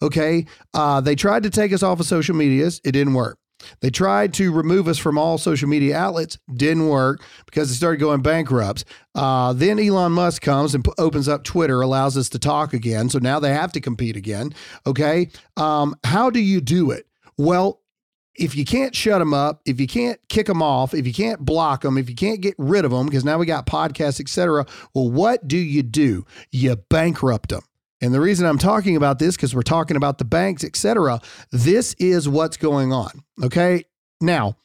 Okay. 0.00 0.46
Uh, 0.72 1.00
they 1.00 1.16
tried 1.16 1.42
to 1.42 1.50
take 1.50 1.72
us 1.72 1.82
off 1.82 2.00
of 2.00 2.06
social 2.06 2.36
medias, 2.36 2.80
it 2.84 2.92
didn't 2.92 3.14
work. 3.14 3.39
They 3.80 3.90
tried 3.90 4.34
to 4.34 4.52
remove 4.52 4.88
us 4.88 4.98
from 4.98 5.18
all 5.18 5.38
social 5.38 5.68
media 5.68 5.96
outlets, 5.96 6.38
didn't 6.52 6.88
work 6.88 7.22
because 7.46 7.68
they 7.68 7.74
started 7.74 7.98
going 7.98 8.22
bankrupt. 8.22 8.84
Uh, 9.14 9.52
then 9.52 9.78
Elon 9.78 10.12
Musk 10.12 10.42
comes 10.42 10.74
and 10.74 10.84
p- 10.84 10.92
opens 10.98 11.28
up 11.28 11.44
Twitter, 11.44 11.80
allows 11.80 12.16
us 12.16 12.28
to 12.30 12.38
talk 12.38 12.72
again. 12.72 13.08
So 13.08 13.18
now 13.18 13.40
they 13.40 13.52
have 13.52 13.72
to 13.72 13.80
compete 13.80 14.16
again. 14.16 14.52
Okay. 14.86 15.30
Um, 15.56 15.94
how 16.04 16.30
do 16.30 16.40
you 16.40 16.60
do 16.60 16.90
it? 16.90 17.06
Well, 17.36 17.80
if 18.36 18.54
you 18.54 18.64
can't 18.64 18.94
shut 18.94 19.18
them 19.18 19.34
up, 19.34 19.60
if 19.66 19.80
you 19.80 19.86
can't 19.86 20.18
kick 20.28 20.46
them 20.46 20.62
off, 20.62 20.94
if 20.94 21.06
you 21.06 21.12
can't 21.12 21.40
block 21.40 21.82
them, 21.82 21.98
if 21.98 22.08
you 22.08 22.14
can't 22.16 22.40
get 22.40 22.54
rid 22.58 22.84
of 22.84 22.90
them, 22.90 23.06
because 23.06 23.24
now 23.24 23.38
we 23.38 23.46
got 23.46 23.66
podcasts, 23.66 24.20
etc. 24.20 24.66
Well, 24.94 25.10
what 25.10 25.46
do 25.46 25.58
you 25.58 25.82
do? 25.82 26.24
You 26.50 26.76
bankrupt 26.76 27.50
them. 27.50 27.62
And 28.00 28.14
the 28.14 28.20
reason 28.20 28.46
I'm 28.46 28.58
talking 28.58 28.96
about 28.96 29.18
this, 29.18 29.36
because 29.36 29.54
we're 29.54 29.62
talking 29.62 29.96
about 29.96 30.18
the 30.18 30.24
banks, 30.24 30.64
et 30.64 30.76
cetera, 30.76 31.20
this 31.52 31.94
is 31.94 32.28
what's 32.28 32.56
going 32.56 32.92
on. 32.92 33.10
Okay. 33.42 33.84
Now, 34.20 34.56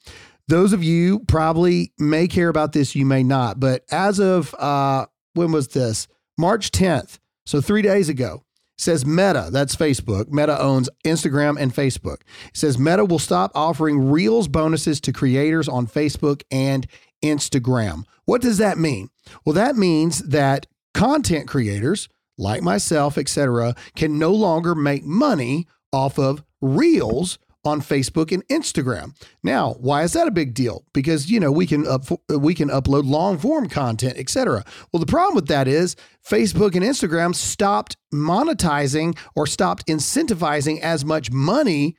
those 0.47 0.73
of 0.73 0.83
you 0.83 1.19
probably 1.19 1.91
may 1.97 2.27
care 2.27 2.49
about 2.49 2.73
this, 2.73 2.95
you 2.95 3.05
may 3.05 3.23
not. 3.23 3.59
But 3.59 3.83
as 3.91 4.19
of 4.19 4.53
uh, 4.55 5.07
when 5.33 5.51
was 5.51 5.69
this? 5.69 6.07
March 6.37 6.71
10th. 6.71 7.19
So 7.45 7.61
three 7.61 7.81
days 7.81 8.09
ago, 8.09 8.43
says 8.77 9.05
Meta, 9.05 9.49
that's 9.51 9.75
Facebook. 9.75 10.29
Meta 10.29 10.59
owns 10.59 10.89
Instagram 11.05 11.57
and 11.59 11.73
Facebook. 11.73 12.21
It 12.47 12.57
says 12.57 12.77
Meta 12.77 13.05
will 13.05 13.19
stop 13.19 13.51
offering 13.55 14.09
Reels 14.11 14.47
bonuses 14.47 14.99
to 15.01 15.13
creators 15.13 15.69
on 15.69 15.87
Facebook 15.87 16.43
and 16.51 16.85
Instagram. 17.23 18.03
What 18.25 18.41
does 18.41 18.57
that 18.57 18.77
mean? 18.77 19.09
Well, 19.45 19.53
that 19.53 19.75
means 19.75 20.19
that 20.19 20.67
content 20.93 21.47
creators 21.47 22.09
like 22.37 22.61
myself, 22.61 23.17
etc., 23.17 23.75
can 23.95 24.19
no 24.19 24.31
longer 24.31 24.75
make 24.75 25.03
money 25.03 25.67
off 25.91 26.19
of 26.19 26.43
Reels 26.61 27.37
on 27.65 27.81
Facebook 27.81 28.31
and 28.31 28.47
Instagram. 28.47 29.15
Now, 29.43 29.73
why 29.79 30.03
is 30.03 30.13
that 30.13 30.27
a 30.27 30.31
big 30.31 30.53
deal? 30.53 30.85
Because 30.93 31.29
you 31.29 31.39
know 31.39 31.51
we 31.51 31.65
can 31.65 31.87
up, 31.87 32.05
we 32.29 32.53
can 32.53 32.69
upload 32.69 33.05
long 33.05 33.37
form 33.37 33.67
content, 33.67 34.17
etc. 34.17 34.63
Well, 34.91 34.99
the 34.99 35.05
problem 35.05 35.35
with 35.35 35.47
that 35.47 35.67
is 35.67 35.95
Facebook 36.25 36.75
and 36.75 36.85
Instagram 36.85 37.33
stopped 37.33 37.97
monetizing 38.13 39.17
or 39.35 39.47
stopped 39.47 39.87
incentivizing 39.87 40.79
as 40.81 41.03
much 41.03 41.31
money 41.31 41.97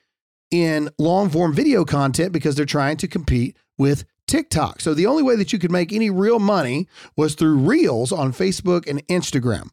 in 0.51 0.89
long 0.99 1.29
form 1.29 1.53
video 1.53 1.85
content 1.85 2.33
because 2.33 2.55
they're 2.55 2.65
trying 2.65 2.97
to 2.99 3.09
compete 3.09 3.57
with 3.77 4.05
TikTok. 4.27 4.81
So 4.81 4.95
the 4.95 5.07
only 5.07 5.23
way 5.23 5.37
that 5.37 5.53
you 5.53 5.59
could 5.59 5.71
make 5.71 5.93
any 5.93 6.11
real 6.11 6.39
money 6.39 6.89
was 7.17 7.35
through 7.35 7.59
Reels 7.59 8.13
on 8.13 8.33
Facebook 8.33 8.89
and 8.89 9.07
Instagram 9.09 9.71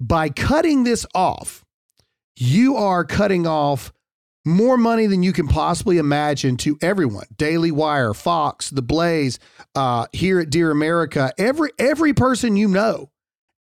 by 0.00 0.30
cutting 0.30 0.84
this 0.84 1.06
off, 1.14 1.64
you 2.36 2.76
are 2.76 3.04
cutting 3.04 3.46
off 3.46 3.92
more 4.44 4.78
money 4.78 5.06
than 5.06 5.22
you 5.22 5.32
can 5.32 5.46
possibly 5.46 5.98
imagine 5.98 6.56
to 6.56 6.78
everyone. 6.80 7.26
Daily 7.36 7.70
Wire, 7.70 8.14
Fox, 8.14 8.70
The 8.70 8.82
Blaze, 8.82 9.38
uh, 9.74 10.06
here 10.12 10.40
at 10.40 10.50
Dear 10.50 10.70
America, 10.70 11.32
every 11.38 11.70
every 11.78 12.14
person 12.14 12.56
you 12.56 12.66
know, 12.66 13.10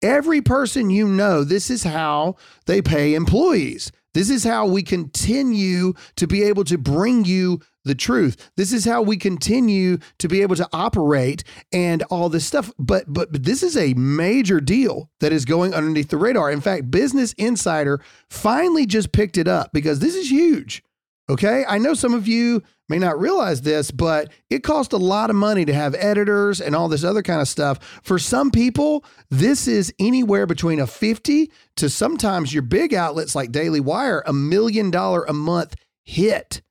every 0.01 0.41
person 0.41 0.89
you 0.89 1.07
know, 1.07 1.43
this 1.43 1.69
is 1.69 1.83
how 1.83 2.37
they 2.65 2.81
pay 2.81 3.13
employees. 3.13 3.91
This 4.13 4.29
is 4.29 4.43
how 4.43 4.65
we 4.65 4.81
continue 4.81 5.93
to 6.15 6.25
be 6.25 6.43
able 6.43 6.63
to 6.63 6.77
bring 6.77 7.25
you 7.25 7.59
the 7.85 7.95
truth. 7.95 8.51
This 8.55 8.73
is 8.73 8.85
how 8.85 9.01
we 9.01 9.17
continue 9.17 9.97
to 10.19 10.27
be 10.27 10.41
able 10.41 10.55
to 10.57 10.67
operate 10.73 11.43
and 11.71 12.03
all 12.03 12.29
this 12.29 12.45
stuff. 12.45 12.71
But 12.77 13.05
but, 13.07 13.31
but 13.31 13.43
this 13.43 13.63
is 13.63 13.77
a 13.77 13.93
major 13.93 14.59
deal 14.59 15.09
that 15.19 15.31
is 15.31 15.45
going 15.45 15.73
underneath 15.73 16.09
the 16.09 16.17
radar. 16.17 16.51
In 16.51 16.61
fact, 16.61 16.91
Business 16.91 17.33
Insider 17.33 18.01
finally 18.29 18.85
just 18.85 19.11
picked 19.11 19.37
it 19.37 19.47
up 19.47 19.71
because 19.73 19.99
this 19.99 20.15
is 20.15 20.31
huge. 20.31 20.83
Okay. 21.29 21.63
I 21.67 21.77
know 21.77 21.93
some 21.93 22.15
of 22.15 22.27
you 22.27 22.63
may 22.89 22.97
not 22.97 23.19
realize 23.19 23.61
this, 23.61 23.91
but 23.91 24.31
it 24.49 24.63
costs 24.63 24.93
a 24.93 24.97
lot 24.97 25.29
of 25.29 25.35
money 25.35 25.63
to 25.63 25.73
have 25.73 25.93
editors 25.93 26.59
and 26.59 26.75
all 26.75 26.89
this 26.89 27.03
other 27.03 27.21
kind 27.21 27.39
of 27.39 27.47
stuff. 27.47 28.01
For 28.03 28.17
some 28.17 28.49
people, 28.49 29.05
this 29.29 29.67
is 29.67 29.93
anywhere 29.99 30.47
between 30.47 30.79
a 30.79 30.87
50 30.87 31.51
to 31.75 31.89
sometimes 31.89 32.51
your 32.51 32.63
big 32.63 32.95
outlets 32.95 33.35
like 33.35 33.51
Daily 33.51 33.79
Wire, 33.79 34.23
a 34.25 34.33
million 34.33 34.89
dollar 34.89 35.23
a 35.23 35.33
month 35.33 35.75
hit 36.03 36.63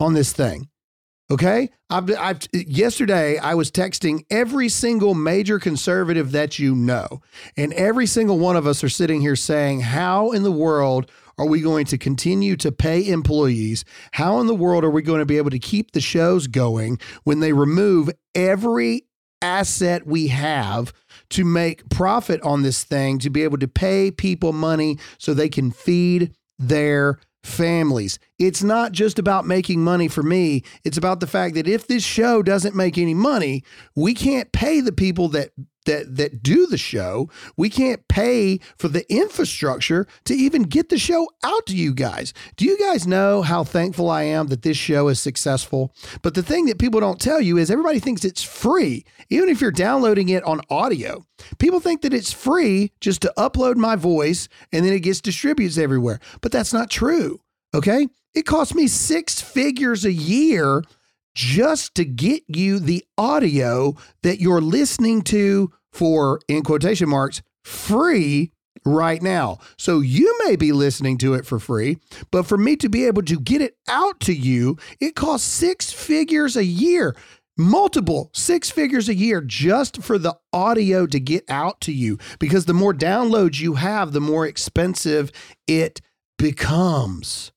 on 0.00 0.14
this 0.14 0.32
thing. 0.32 0.68
Okay. 1.30 1.70
I've, 1.88 2.10
I've, 2.18 2.40
yesterday, 2.52 3.38
I 3.38 3.54
was 3.54 3.70
texting 3.70 4.24
every 4.30 4.68
single 4.68 5.14
major 5.14 5.60
conservative 5.60 6.32
that 6.32 6.58
you 6.58 6.74
know. 6.74 7.20
And 7.56 7.72
every 7.74 8.06
single 8.06 8.38
one 8.38 8.56
of 8.56 8.66
us 8.66 8.82
are 8.82 8.88
sitting 8.88 9.20
here 9.20 9.36
saying, 9.36 9.80
How 9.80 10.32
in 10.32 10.42
the 10.42 10.50
world 10.50 11.08
are 11.38 11.46
we 11.46 11.60
going 11.60 11.86
to 11.86 11.98
continue 11.98 12.56
to 12.56 12.72
pay 12.72 13.08
employees? 13.08 13.84
How 14.12 14.40
in 14.40 14.48
the 14.48 14.54
world 14.54 14.82
are 14.84 14.90
we 14.90 15.02
going 15.02 15.20
to 15.20 15.26
be 15.26 15.38
able 15.38 15.50
to 15.50 15.58
keep 15.58 15.92
the 15.92 16.00
shows 16.00 16.48
going 16.48 16.98
when 17.22 17.38
they 17.38 17.52
remove 17.52 18.10
every 18.34 19.06
asset 19.40 20.06
we 20.06 20.28
have 20.28 20.92
to 21.30 21.44
make 21.44 21.88
profit 21.88 22.42
on 22.42 22.62
this 22.62 22.82
thing, 22.84 23.18
to 23.20 23.30
be 23.30 23.42
able 23.42 23.58
to 23.58 23.68
pay 23.68 24.10
people 24.10 24.52
money 24.52 24.98
so 25.18 25.32
they 25.32 25.48
can 25.48 25.70
feed 25.70 26.34
their 26.58 27.18
families. 27.42 28.18
It's 28.38 28.62
not 28.62 28.92
just 28.92 29.18
about 29.18 29.46
making 29.46 29.82
money 29.82 30.08
for 30.08 30.22
me. 30.22 30.62
It's 30.84 30.98
about 30.98 31.20
the 31.20 31.26
fact 31.26 31.54
that 31.54 31.66
if 31.66 31.86
this 31.86 32.04
show 32.04 32.42
doesn't 32.42 32.74
make 32.74 32.98
any 32.98 33.14
money, 33.14 33.64
we 33.94 34.14
can't 34.14 34.52
pay 34.52 34.80
the 34.80 34.92
people 34.92 35.28
that 35.28 35.50
that 35.86 36.16
that 36.16 36.42
do 36.42 36.66
the 36.66 36.78
show. 36.78 37.28
We 37.56 37.70
can't 37.70 38.06
pay 38.08 38.58
for 38.76 38.88
the 38.88 39.10
infrastructure 39.12 40.06
to 40.24 40.34
even 40.34 40.62
get 40.62 40.88
the 40.88 40.98
show 40.98 41.28
out 41.42 41.66
to 41.66 41.76
you 41.76 41.94
guys. 41.94 42.32
Do 42.56 42.64
you 42.64 42.78
guys 42.78 43.06
know 43.06 43.42
how 43.42 43.64
thankful 43.64 44.10
I 44.10 44.24
am 44.24 44.48
that 44.48 44.62
this 44.62 44.76
show 44.76 45.08
is 45.08 45.20
successful? 45.20 45.94
But 46.22 46.34
the 46.34 46.42
thing 46.42 46.66
that 46.66 46.78
people 46.78 47.00
don't 47.00 47.20
tell 47.20 47.40
you 47.40 47.58
is 47.58 47.70
everybody 47.70 47.98
thinks 47.98 48.24
it's 48.24 48.42
free. 48.42 49.04
Even 49.28 49.48
if 49.48 49.60
you're 49.60 49.70
downloading 49.70 50.28
it 50.28 50.44
on 50.44 50.60
audio, 50.70 51.24
people 51.58 51.80
think 51.80 52.02
that 52.02 52.14
it's 52.14 52.32
free 52.32 52.92
just 53.00 53.22
to 53.22 53.32
upload 53.36 53.76
my 53.76 53.96
voice 53.96 54.48
and 54.72 54.84
then 54.84 54.92
it 54.92 55.00
gets 55.00 55.20
distributed 55.20 55.80
everywhere. 55.80 56.20
But 56.40 56.52
that's 56.52 56.72
not 56.72 56.90
true. 56.90 57.40
Okay? 57.74 58.08
It 58.34 58.42
costs 58.42 58.74
me 58.74 58.86
six 58.86 59.40
figures 59.40 60.04
a 60.04 60.12
year 60.12 60.82
just 61.34 61.94
to 61.96 62.04
get 62.04 62.42
you 62.48 62.78
the 62.78 63.04
audio 63.16 63.94
that 64.22 64.40
you're 64.40 64.60
listening 64.60 65.22
to 65.22 65.72
for, 65.92 66.40
in 66.48 66.62
quotation 66.62 67.08
marks, 67.08 67.42
free 67.64 68.52
right 68.84 69.22
now. 69.22 69.58
So 69.76 70.00
you 70.00 70.38
may 70.46 70.56
be 70.56 70.72
listening 70.72 71.18
to 71.18 71.34
it 71.34 71.44
for 71.44 71.58
free, 71.58 71.98
but 72.30 72.46
for 72.46 72.56
me 72.56 72.76
to 72.76 72.88
be 72.88 73.06
able 73.06 73.22
to 73.22 73.38
get 73.38 73.60
it 73.60 73.76
out 73.88 74.20
to 74.20 74.32
you, 74.32 74.78
it 75.00 75.14
costs 75.14 75.46
six 75.46 75.92
figures 75.92 76.56
a 76.56 76.64
year. 76.64 77.14
Multiple 77.58 78.30
six 78.32 78.70
figures 78.70 79.08
a 79.08 79.14
year 79.14 79.42
just 79.42 80.02
for 80.02 80.16
the 80.16 80.34
audio 80.52 81.06
to 81.06 81.20
get 81.20 81.44
out 81.50 81.80
to 81.82 81.92
you 81.92 82.16
because 82.38 82.64
the 82.64 82.72
more 82.72 82.94
downloads 82.94 83.60
you 83.60 83.74
have, 83.74 84.12
the 84.12 84.20
more 84.20 84.46
expensive 84.46 85.30
it 85.66 86.00
becomes. 86.38 87.52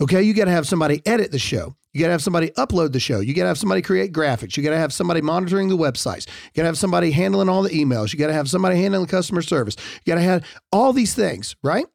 Okay, 0.00 0.22
you 0.22 0.32
got 0.32 0.46
to 0.46 0.50
have 0.50 0.66
somebody 0.66 1.02
edit 1.04 1.30
the 1.30 1.38
show. 1.38 1.76
You 1.92 2.00
got 2.00 2.06
to 2.06 2.12
have 2.12 2.22
somebody 2.22 2.50
upload 2.50 2.92
the 2.92 3.00
show. 3.00 3.20
You 3.20 3.34
got 3.34 3.42
to 3.42 3.48
have 3.48 3.58
somebody 3.58 3.82
create 3.82 4.12
graphics. 4.12 4.56
You 4.56 4.62
got 4.62 4.70
to 4.70 4.78
have 4.78 4.92
somebody 4.92 5.20
monitoring 5.20 5.68
the 5.68 5.76
websites. 5.76 6.26
You 6.26 6.56
got 6.56 6.62
to 6.62 6.66
have 6.66 6.78
somebody 6.78 7.10
handling 7.10 7.48
all 7.48 7.62
the 7.62 7.70
emails. 7.70 8.12
You 8.12 8.18
got 8.18 8.28
to 8.28 8.32
have 8.32 8.48
somebody 8.48 8.80
handling 8.80 9.06
customer 9.06 9.42
service. 9.42 9.76
You 10.04 10.12
got 10.12 10.16
to 10.16 10.24
have 10.24 10.44
all 10.72 10.92
these 10.92 11.14
things, 11.14 11.56
right? 11.62 11.86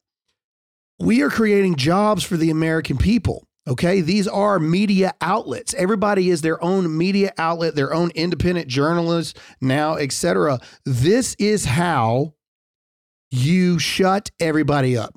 We 0.99 1.23
are 1.23 1.29
creating 1.29 1.75
jobs 1.75 2.23
for 2.23 2.37
the 2.37 2.51
American 2.51 2.97
people. 2.97 3.47
Okay, 3.67 4.01
these 4.01 4.27
are 4.27 4.59
media 4.59 5.13
outlets. 5.21 5.73
Everybody 5.73 6.29
is 6.29 6.41
their 6.41 6.63
own 6.63 6.95
media 6.95 7.33
outlet, 7.39 7.73
their 7.73 7.93
own 7.93 8.11
independent 8.13 8.67
journalist 8.67 9.39
now, 9.59 9.95
etc. 9.95 10.59
This 10.85 11.35
is 11.39 11.65
how 11.65 12.35
you 13.31 13.79
shut 13.79 14.29
everybody 14.39 14.95
up. 14.95 15.15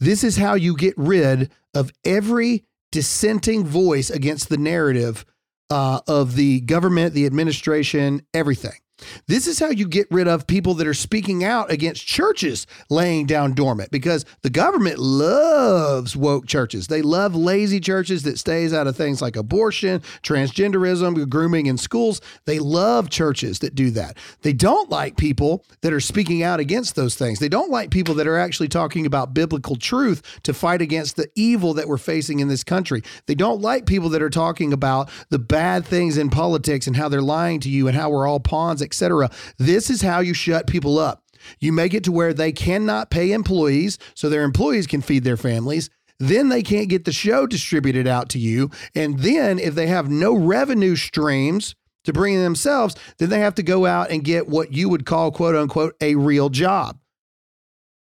This 0.00 0.22
is 0.22 0.36
how 0.36 0.54
you 0.54 0.76
get 0.76 0.92
rid 0.98 1.50
of 1.74 1.92
every 2.04 2.64
dissenting 2.90 3.64
voice 3.64 4.10
against 4.10 4.48
the 4.48 4.58
narrative 4.58 5.24
uh, 5.70 6.00
of 6.06 6.36
the 6.36 6.60
government, 6.60 7.14
the 7.14 7.26
administration, 7.26 8.26
everything. 8.34 8.81
This 9.26 9.46
is 9.46 9.58
how 9.58 9.70
you 9.70 9.86
get 9.88 10.06
rid 10.10 10.28
of 10.28 10.46
people 10.46 10.74
that 10.74 10.86
are 10.86 10.94
speaking 10.94 11.44
out 11.44 11.70
against 11.70 12.06
churches 12.06 12.66
laying 12.90 13.26
down 13.26 13.54
dormant 13.54 13.90
because 13.90 14.24
the 14.42 14.50
government 14.50 14.98
loves 14.98 16.16
woke 16.16 16.46
churches. 16.46 16.86
They 16.86 17.02
love 17.02 17.34
lazy 17.34 17.80
churches 17.80 18.22
that 18.24 18.38
stays 18.38 18.72
out 18.72 18.86
of 18.86 18.96
things 18.96 19.22
like 19.22 19.36
abortion, 19.36 20.00
transgenderism, 20.22 21.28
grooming 21.28 21.66
in 21.66 21.78
schools. 21.78 22.20
They 22.44 22.58
love 22.58 23.10
churches 23.10 23.60
that 23.60 23.74
do 23.74 23.90
that. 23.92 24.16
They 24.42 24.52
don't 24.52 24.90
like 24.90 25.16
people 25.16 25.64
that 25.80 25.92
are 25.92 26.00
speaking 26.00 26.42
out 26.42 26.60
against 26.60 26.96
those 26.96 27.14
things. 27.14 27.38
They 27.38 27.48
don't 27.48 27.70
like 27.70 27.90
people 27.90 28.14
that 28.14 28.26
are 28.26 28.38
actually 28.38 28.68
talking 28.68 29.06
about 29.06 29.34
biblical 29.34 29.76
truth 29.76 30.40
to 30.42 30.54
fight 30.54 30.82
against 30.82 31.16
the 31.16 31.28
evil 31.34 31.74
that 31.74 31.88
we're 31.88 31.98
facing 31.98 32.40
in 32.40 32.48
this 32.48 32.64
country. 32.64 33.02
They 33.26 33.34
don't 33.34 33.60
like 33.60 33.86
people 33.86 34.08
that 34.10 34.22
are 34.22 34.30
talking 34.30 34.72
about 34.72 35.10
the 35.30 35.38
bad 35.38 35.84
things 35.84 36.16
in 36.16 36.30
politics 36.30 36.86
and 36.86 36.96
how 36.96 37.08
they're 37.08 37.22
lying 37.22 37.60
to 37.60 37.68
you 37.68 37.88
and 37.88 37.96
how 37.96 38.10
we're 38.10 38.26
all 38.26 38.40
pawns, 38.40 38.82
etc. 38.92 39.30
This 39.56 39.88
is 39.88 40.02
how 40.02 40.20
you 40.20 40.34
shut 40.34 40.66
people 40.66 40.98
up. 40.98 41.24
You 41.60 41.72
make 41.72 41.94
it 41.94 42.04
to 42.04 42.12
where 42.12 42.34
they 42.34 42.52
cannot 42.52 43.10
pay 43.10 43.32
employees 43.32 43.98
so 44.14 44.28
their 44.28 44.44
employees 44.44 44.86
can 44.86 45.00
feed 45.00 45.24
their 45.24 45.36
families. 45.36 45.90
Then 46.18 46.50
they 46.50 46.62
can't 46.62 46.88
get 46.88 47.04
the 47.04 47.12
show 47.12 47.46
distributed 47.46 48.06
out 48.06 48.28
to 48.30 48.38
you. 48.38 48.70
And 48.94 49.18
then 49.18 49.58
if 49.58 49.74
they 49.74 49.88
have 49.88 50.08
no 50.10 50.36
revenue 50.36 50.94
streams 50.94 51.74
to 52.04 52.12
bring 52.12 52.34
in 52.34 52.42
themselves, 52.42 52.94
then 53.18 53.30
they 53.30 53.40
have 53.40 53.54
to 53.56 53.62
go 53.62 53.86
out 53.86 54.10
and 54.10 54.22
get 54.22 54.46
what 54.46 54.72
you 54.72 54.88
would 54.88 55.06
call, 55.06 55.32
quote 55.32 55.56
unquote, 55.56 55.96
a 56.00 56.14
real 56.14 56.48
job. 56.48 56.98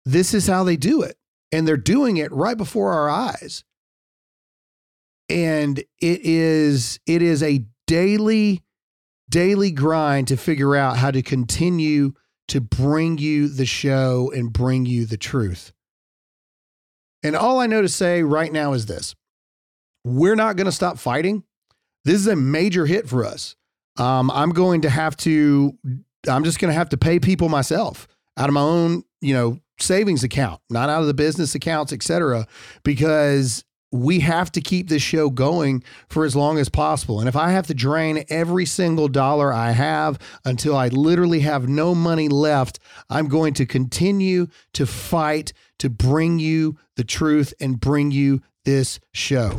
This 0.06 0.34
is 0.34 0.48
how 0.48 0.64
they 0.64 0.78
do 0.78 1.02
it. 1.02 1.18
And 1.52 1.68
they're 1.68 1.76
doing 1.76 2.18
it 2.18 2.32
right 2.32 2.58
before 2.58 2.94
our 2.94 3.10
eyes. 3.10 3.64
And 5.30 5.80
it 5.80 6.22
is 6.22 7.00
it 7.06 7.22
is 7.22 7.44
a 7.44 7.66
daily 7.88 8.64
daily 9.30 9.72
grind 9.72 10.28
to 10.30 10.38
figure 10.38 10.76
out 10.76 10.98
how 10.98 11.12
to 11.12 11.22
continue 11.22 12.14
to 12.48 12.62
bring 12.62 13.18
you 13.18 13.48
the 13.48 13.66
show 13.66 14.32
and 14.34 14.54
bring 14.54 14.86
you 14.86 15.06
the 15.06 15.18
truth. 15.18 15.74
And 17.24 17.36
all 17.36 17.60
I 17.60 17.68
know 17.68 17.82
to 17.82 17.90
say 17.90 18.24
right 18.24 18.52
now 18.52 18.74
is 18.74 18.86
this 18.86 19.16
we're 20.04 20.36
not 20.36 20.56
going 20.56 20.66
to 20.66 20.72
stop 20.72 20.98
fighting. 20.98 21.44
This 22.06 22.16
is 22.16 22.28
a 22.28 22.36
major 22.36 22.86
hit 22.86 23.10
for 23.10 23.26
us. 23.26 23.56
Um, 23.98 24.32
I'm 24.32 24.52
going 24.52 24.82
to 24.82 24.90
have 24.90 25.18
to, 25.18 25.78
I'm 26.30 26.44
just 26.44 26.60
going 26.60 26.70
to 26.70 26.78
have 26.78 26.90
to 26.90 26.98
pay 26.98 27.20
people 27.20 27.50
myself 27.50 28.08
out 28.38 28.48
of 28.48 28.54
my 28.54 28.62
own, 28.62 29.04
you 29.20 29.34
know, 29.34 29.60
savings 29.80 30.24
account, 30.24 30.62
not 30.70 30.90
out 30.90 31.02
of 31.02 31.08
the 31.08 31.14
business 31.14 31.56
accounts, 31.56 31.92
et 31.92 32.04
cetera, 32.04 32.48
because 32.84 33.66
we 33.92 34.20
have 34.20 34.52
to 34.52 34.62
keep 34.62 34.90
this 34.90 35.02
show 35.02 35.30
going 35.30 35.84
for 36.10 36.26
as 36.26 36.36
long 36.36 36.58
as 36.58 36.70
possible. 36.70 37.20
And 37.20 37.30
if 37.30 37.36
I 37.36 37.52
have 37.52 37.68
to 37.68 37.74
drain 37.74 38.26
every 38.30 38.66
single 38.66 39.08
dollar 39.08 39.54
I 39.54 39.72
have 39.72 40.20
until 40.44 40.76
I 40.76 40.90
literally 40.90 41.40
have 41.42 41.68
no 41.70 41.96
money 41.96 42.28
left, 42.28 42.80
I'm 43.10 43.28
going 43.28 43.54
to 43.56 43.66
continue 43.66 44.48
to 44.74 44.86
fight 44.86 45.54
to 45.80 45.90
bring 45.90 46.40
you 46.40 46.78
the 46.96 47.04
truth 47.04 47.54
and 47.60 47.80
bring 47.80 48.12
you 48.12 48.42
this 48.66 49.00
show. 49.14 49.58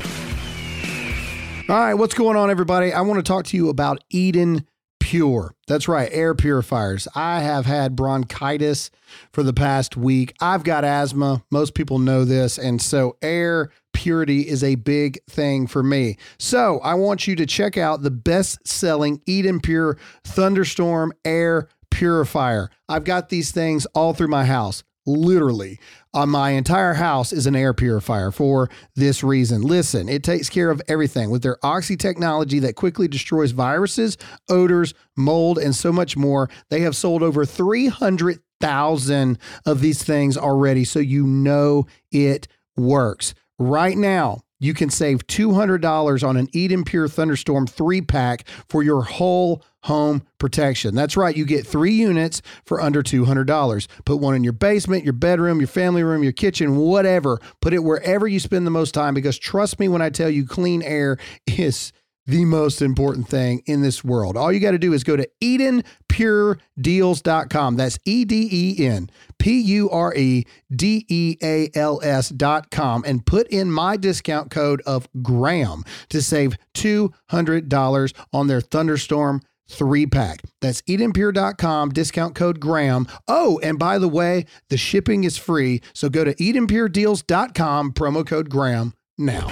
All 1.68 1.76
right, 1.76 1.94
what's 1.94 2.14
going 2.14 2.36
on, 2.36 2.50
everybody? 2.50 2.92
I 2.92 3.02
want 3.02 3.18
to 3.18 3.22
talk 3.22 3.44
to 3.46 3.56
you 3.56 3.68
about 3.68 4.02
Eden 4.10 4.66
Pure. 5.08 5.54
That's 5.66 5.88
right, 5.88 6.10
air 6.12 6.34
purifiers. 6.34 7.08
I 7.14 7.40
have 7.40 7.64
had 7.64 7.96
bronchitis 7.96 8.90
for 9.32 9.42
the 9.42 9.54
past 9.54 9.96
week. 9.96 10.34
I've 10.38 10.64
got 10.64 10.84
asthma. 10.84 11.42
Most 11.50 11.72
people 11.72 11.98
know 11.98 12.26
this. 12.26 12.58
And 12.58 12.82
so, 12.82 13.16
air 13.22 13.70
purity 13.94 14.42
is 14.42 14.62
a 14.62 14.74
big 14.74 15.18
thing 15.24 15.66
for 15.66 15.82
me. 15.82 16.18
So, 16.38 16.78
I 16.80 16.92
want 16.92 17.26
you 17.26 17.36
to 17.36 17.46
check 17.46 17.78
out 17.78 18.02
the 18.02 18.10
best 18.10 18.68
selling 18.68 19.22
Eden 19.24 19.60
Pure 19.60 19.96
Thunderstorm 20.24 21.14
Air 21.24 21.68
Purifier. 21.90 22.68
I've 22.86 23.04
got 23.04 23.30
these 23.30 23.50
things 23.50 23.86
all 23.94 24.12
through 24.12 24.28
my 24.28 24.44
house 24.44 24.84
literally. 25.08 25.80
Uh, 26.14 26.26
my 26.26 26.50
entire 26.50 26.94
house 26.94 27.32
is 27.32 27.46
an 27.46 27.56
air 27.56 27.72
purifier 27.74 28.30
for 28.30 28.68
this 28.94 29.22
reason. 29.22 29.62
Listen 29.62 30.08
it 30.08 30.22
takes 30.22 30.48
care 30.48 30.70
of 30.70 30.82
everything. 30.88 31.30
With 31.30 31.42
their 31.42 31.58
oxy 31.64 31.96
technology 31.96 32.58
that 32.60 32.76
quickly 32.76 33.08
destroys 33.08 33.50
viruses 33.52 34.16
odors 34.48 34.94
mold 35.16 35.58
and 35.58 35.74
so 35.74 35.92
much 35.92 36.16
more 36.16 36.48
they 36.70 36.80
have 36.80 36.94
sold 36.94 37.22
over 37.22 37.44
300000 37.44 39.38
of 39.66 39.80
these 39.80 40.02
things 40.02 40.36
already 40.36 40.84
so 40.84 40.98
you 40.98 41.26
know 41.26 41.86
it 42.12 42.48
works. 42.76 43.34
Right 43.58 43.96
now 43.96 44.42
you 44.58 44.74
can 44.74 44.90
save 44.90 45.26
$200 45.26 46.28
on 46.28 46.36
an 46.36 46.48
Eden 46.52 46.84
Pure 46.84 47.08
Thunderstorm 47.08 47.66
three 47.66 48.00
pack 48.00 48.46
for 48.68 48.82
your 48.82 49.02
whole 49.02 49.62
home 49.84 50.26
protection. 50.38 50.94
That's 50.94 51.16
right, 51.16 51.36
you 51.36 51.44
get 51.44 51.66
three 51.66 51.92
units 51.92 52.42
for 52.64 52.80
under 52.80 53.02
$200. 53.02 53.86
Put 54.04 54.16
one 54.16 54.34
in 54.34 54.44
your 54.44 54.52
basement, 54.52 55.04
your 55.04 55.12
bedroom, 55.12 55.60
your 55.60 55.68
family 55.68 56.02
room, 56.02 56.22
your 56.22 56.32
kitchen, 56.32 56.76
whatever. 56.76 57.38
Put 57.60 57.72
it 57.72 57.84
wherever 57.84 58.26
you 58.26 58.40
spend 58.40 58.66
the 58.66 58.70
most 58.70 58.92
time 58.92 59.14
because 59.14 59.38
trust 59.38 59.78
me 59.78 59.88
when 59.88 60.02
I 60.02 60.10
tell 60.10 60.30
you, 60.30 60.46
clean 60.46 60.82
air 60.82 61.18
is 61.46 61.92
the 62.28 62.44
most 62.44 62.80
important 62.82 63.28
thing 63.28 63.62
in 63.66 63.82
this 63.82 64.04
world. 64.04 64.36
All 64.36 64.52
you 64.52 64.60
got 64.60 64.70
to 64.72 64.78
do 64.78 64.92
is 64.92 65.02
go 65.02 65.16
to 65.16 65.26
EdenPureDeals.com. 65.42 67.76
That's 67.76 67.98
E 68.04 68.26
D 68.26 68.48
E 68.52 68.86
N 68.86 69.10
P 69.38 69.58
U 69.58 69.90
R 69.90 70.14
E 70.14 70.44
D 70.74 71.06
E 71.08 71.36
A 71.42 71.70
L 71.74 72.00
S.com 72.04 73.02
and 73.06 73.26
put 73.26 73.48
in 73.48 73.72
my 73.72 73.96
discount 73.96 74.50
code 74.50 74.82
of 74.82 75.08
Graham 75.22 75.84
to 76.10 76.20
save 76.22 76.56
$200 76.74 78.12
on 78.32 78.46
their 78.46 78.60
Thunderstorm 78.60 79.40
three 79.70 80.06
pack. 80.06 80.42
That's 80.60 80.82
EdenPure.com, 80.82 81.90
discount 81.90 82.34
code 82.34 82.60
Graham. 82.60 83.06
Oh, 83.26 83.58
and 83.62 83.78
by 83.78 83.98
the 83.98 84.08
way, 84.08 84.44
the 84.68 84.76
shipping 84.76 85.24
is 85.24 85.38
free. 85.38 85.80
So 85.94 86.10
go 86.10 86.24
to 86.24 86.34
EdenPureDeals.com, 86.34 87.92
promo 87.92 88.26
code 88.26 88.50
Graham 88.50 88.92
now. 89.16 89.48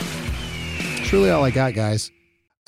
Truly 1.05 1.31
all 1.31 1.45
I 1.45 1.51
got, 1.51 1.73
guys. 1.75 2.11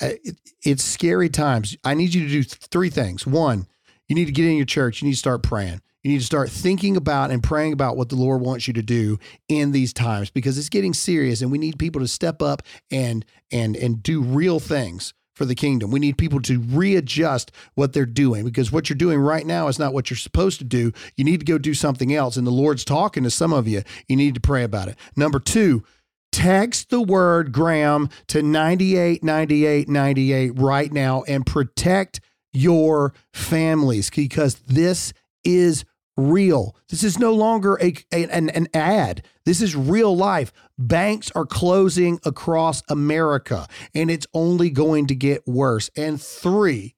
Uh, 0.01 0.11
it, 0.23 0.39
it's 0.63 0.83
scary 0.83 1.29
times. 1.29 1.75
I 1.83 1.93
need 1.93 2.13
you 2.13 2.25
to 2.25 2.31
do 2.31 2.43
three 2.43 2.89
things. 2.89 3.25
One, 3.27 3.67
you 4.07 4.15
need 4.15 4.25
to 4.25 4.31
get 4.31 4.45
in 4.45 4.57
your 4.57 4.65
church. 4.65 5.01
You 5.01 5.07
need 5.07 5.13
to 5.13 5.19
start 5.19 5.43
praying. 5.43 5.81
You 6.03 6.11
need 6.11 6.19
to 6.19 6.25
start 6.25 6.49
thinking 6.49 6.95
about 6.95 7.29
and 7.29 7.43
praying 7.43 7.73
about 7.73 7.97
what 7.97 8.09
the 8.09 8.15
Lord 8.15 8.41
wants 8.41 8.67
you 8.67 8.73
to 8.73 8.81
do 8.81 9.19
in 9.49 9.73
these 9.73 9.91
times 9.91 10.29
because 10.29 10.57
it's 10.57 10.69
getting 10.69 10.93
serious 10.93 11.41
and 11.41 11.51
we 11.51 11.57
need 11.57 11.77
people 11.77 11.99
to 12.01 12.07
step 12.07 12.41
up 12.41 12.61
and 12.89 13.25
and 13.51 13.75
and 13.75 14.01
do 14.01 14.21
real 14.21 14.59
things 14.59 15.13
for 15.35 15.45
the 15.45 15.55
kingdom. 15.55 15.91
We 15.91 15.99
need 15.99 16.17
people 16.17 16.41
to 16.41 16.59
readjust 16.59 17.51
what 17.75 17.93
they're 17.93 18.05
doing 18.05 18.45
because 18.45 18.71
what 18.71 18.89
you're 18.89 18.97
doing 18.97 19.19
right 19.19 19.45
now 19.45 19.67
is 19.67 19.79
not 19.79 19.93
what 19.93 20.09
you're 20.09 20.17
supposed 20.17 20.59
to 20.59 20.65
do. 20.65 20.91
You 21.15 21.23
need 21.23 21.39
to 21.39 21.45
go 21.45 21.57
do 21.57 21.73
something 21.73 22.13
else 22.13 22.37
and 22.37 22.47
the 22.47 22.51
Lord's 22.51 22.85
talking 22.85 23.23
to 23.23 23.29
some 23.29 23.53
of 23.53 23.67
you. 23.67 23.81
You 24.07 24.15
need 24.15 24.35
to 24.35 24.41
pray 24.41 24.63
about 24.63 24.87
it. 24.89 24.97
Number 25.15 25.39
2, 25.39 25.83
text 26.31 26.89
the 26.89 27.01
word 27.01 27.51
Graham 27.51 28.09
to 28.27 28.41
989898 28.41 30.59
right 30.59 30.91
now 30.91 31.23
and 31.23 31.45
protect 31.45 32.21
your 32.53 33.13
families 33.33 34.09
because 34.09 34.55
this 34.55 35.13
is 35.43 35.85
real. 36.17 36.75
This 36.89 37.03
is 37.03 37.17
no 37.17 37.33
longer 37.33 37.77
a, 37.81 37.93
a, 38.13 38.29
an, 38.29 38.49
an 38.49 38.67
ad. 38.73 39.23
This 39.45 39.61
is 39.61 39.75
real 39.75 40.15
life. 40.15 40.51
Banks 40.77 41.31
are 41.35 41.45
closing 41.45 42.19
across 42.25 42.83
America 42.89 43.67
and 43.95 44.11
it's 44.11 44.27
only 44.33 44.69
going 44.69 45.07
to 45.07 45.15
get 45.15 45.47
worse. 45.47 45.89
And 45.95 46.21
three, 46.21 46.95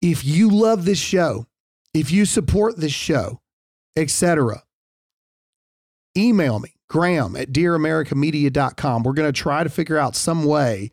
if 0.00 0.24
you 0.24 0.50
love 0.50 0.84
this 0.84 0.98
show, 0.98 1.46
if 1.92 2.10
you 2.10 2.24
support 2.24 2.76
this 2.76 2.92
show, 2.92 3.40
etc. 3.96 4.62
Email 6.16 6.60
me, 6.60 6.74
Graham 6.88 7.36
at 7.36 7.52
dearamericamedia.com. 7.52 9.02
We're 9.02 9.12
going 9.12 9.28
to 9.28 9.40
try 9.40 9.62
to 9.62 9.70
figure 9.70 9.98
out 9.98 10.16
some 10.16 10.44
way. 10.44 10.90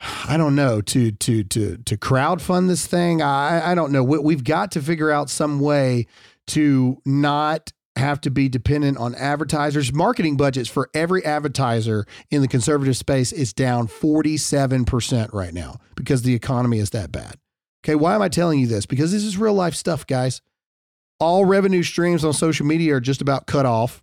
I 0.00 0.36
don't 0.38 0.56
know 0.56 0.80
to 0.80 1.12
to 1.12 1.44
to 1.44 1.76
to 1.76 1.96
crowdfund 1.96 2.68
this 2.68 2.86
thing. 2.86 3.20
I 3.20 3.72
I 3.72 3.74
don't 3.74 3.92
know. 3.92 4.02
We, 4.02 4.18
we've 4.18 4.44
got 4.44 4.72
to 4.72 4.80
figure 4.80 5.10
out 5.10 5.28
some 5.28 5.60
way 5.60 6.06
to 6.48 7.02
not 7.04 7.72
have 7.96 8.20
to 8.22 8.30
be 8.30 8.48
dependent 8.48 8.98
on 8.98 9.14
advertisers. 9.14 9.92
Marketing 9.92 10.36
budgets 10.36 10.68
for 10.68 10.88
every 10.94 11.24
advertiser 11.24 12.06
in 12.30 12.40
the 12.40 12.48
conservative 12.48 12.96
space 12.96 13.32
is 13.32 13.52
down 13.52 13.88
47% 13.88 15.32
right 15.32 15.52
now 15.52 15.76
because 15.96 16.22
the 16.22 16.34
economy 16.34 16.78
is 16.78 16.90
that 16.90 17.12
bad. 17.12 17.36
Okay, 17.84 17.94
why 17.94 18.14
am 18.14 18.22
I 18.22 18.28
telling 18.28 18.58
you 18.58 18.66
this? 18.66 18.86
Because 18.86 19.12
this 19.12 19.24
is 19.24 19.36
real 19.36 19.54
life 19.54 19.74
stuff, 19.74 20.06
guys. 20.06 20.40
All 21.18 21.44
revenue 21.44 21.82
streams 21.82 22.24
on 22.24 22.32
social 22.32 22.66
media 22.66 22.94
are 22.94 23.00
just 23.00 23.20
about 23.20 23.46
cut 23.46 23.66
off. 23.66 24.02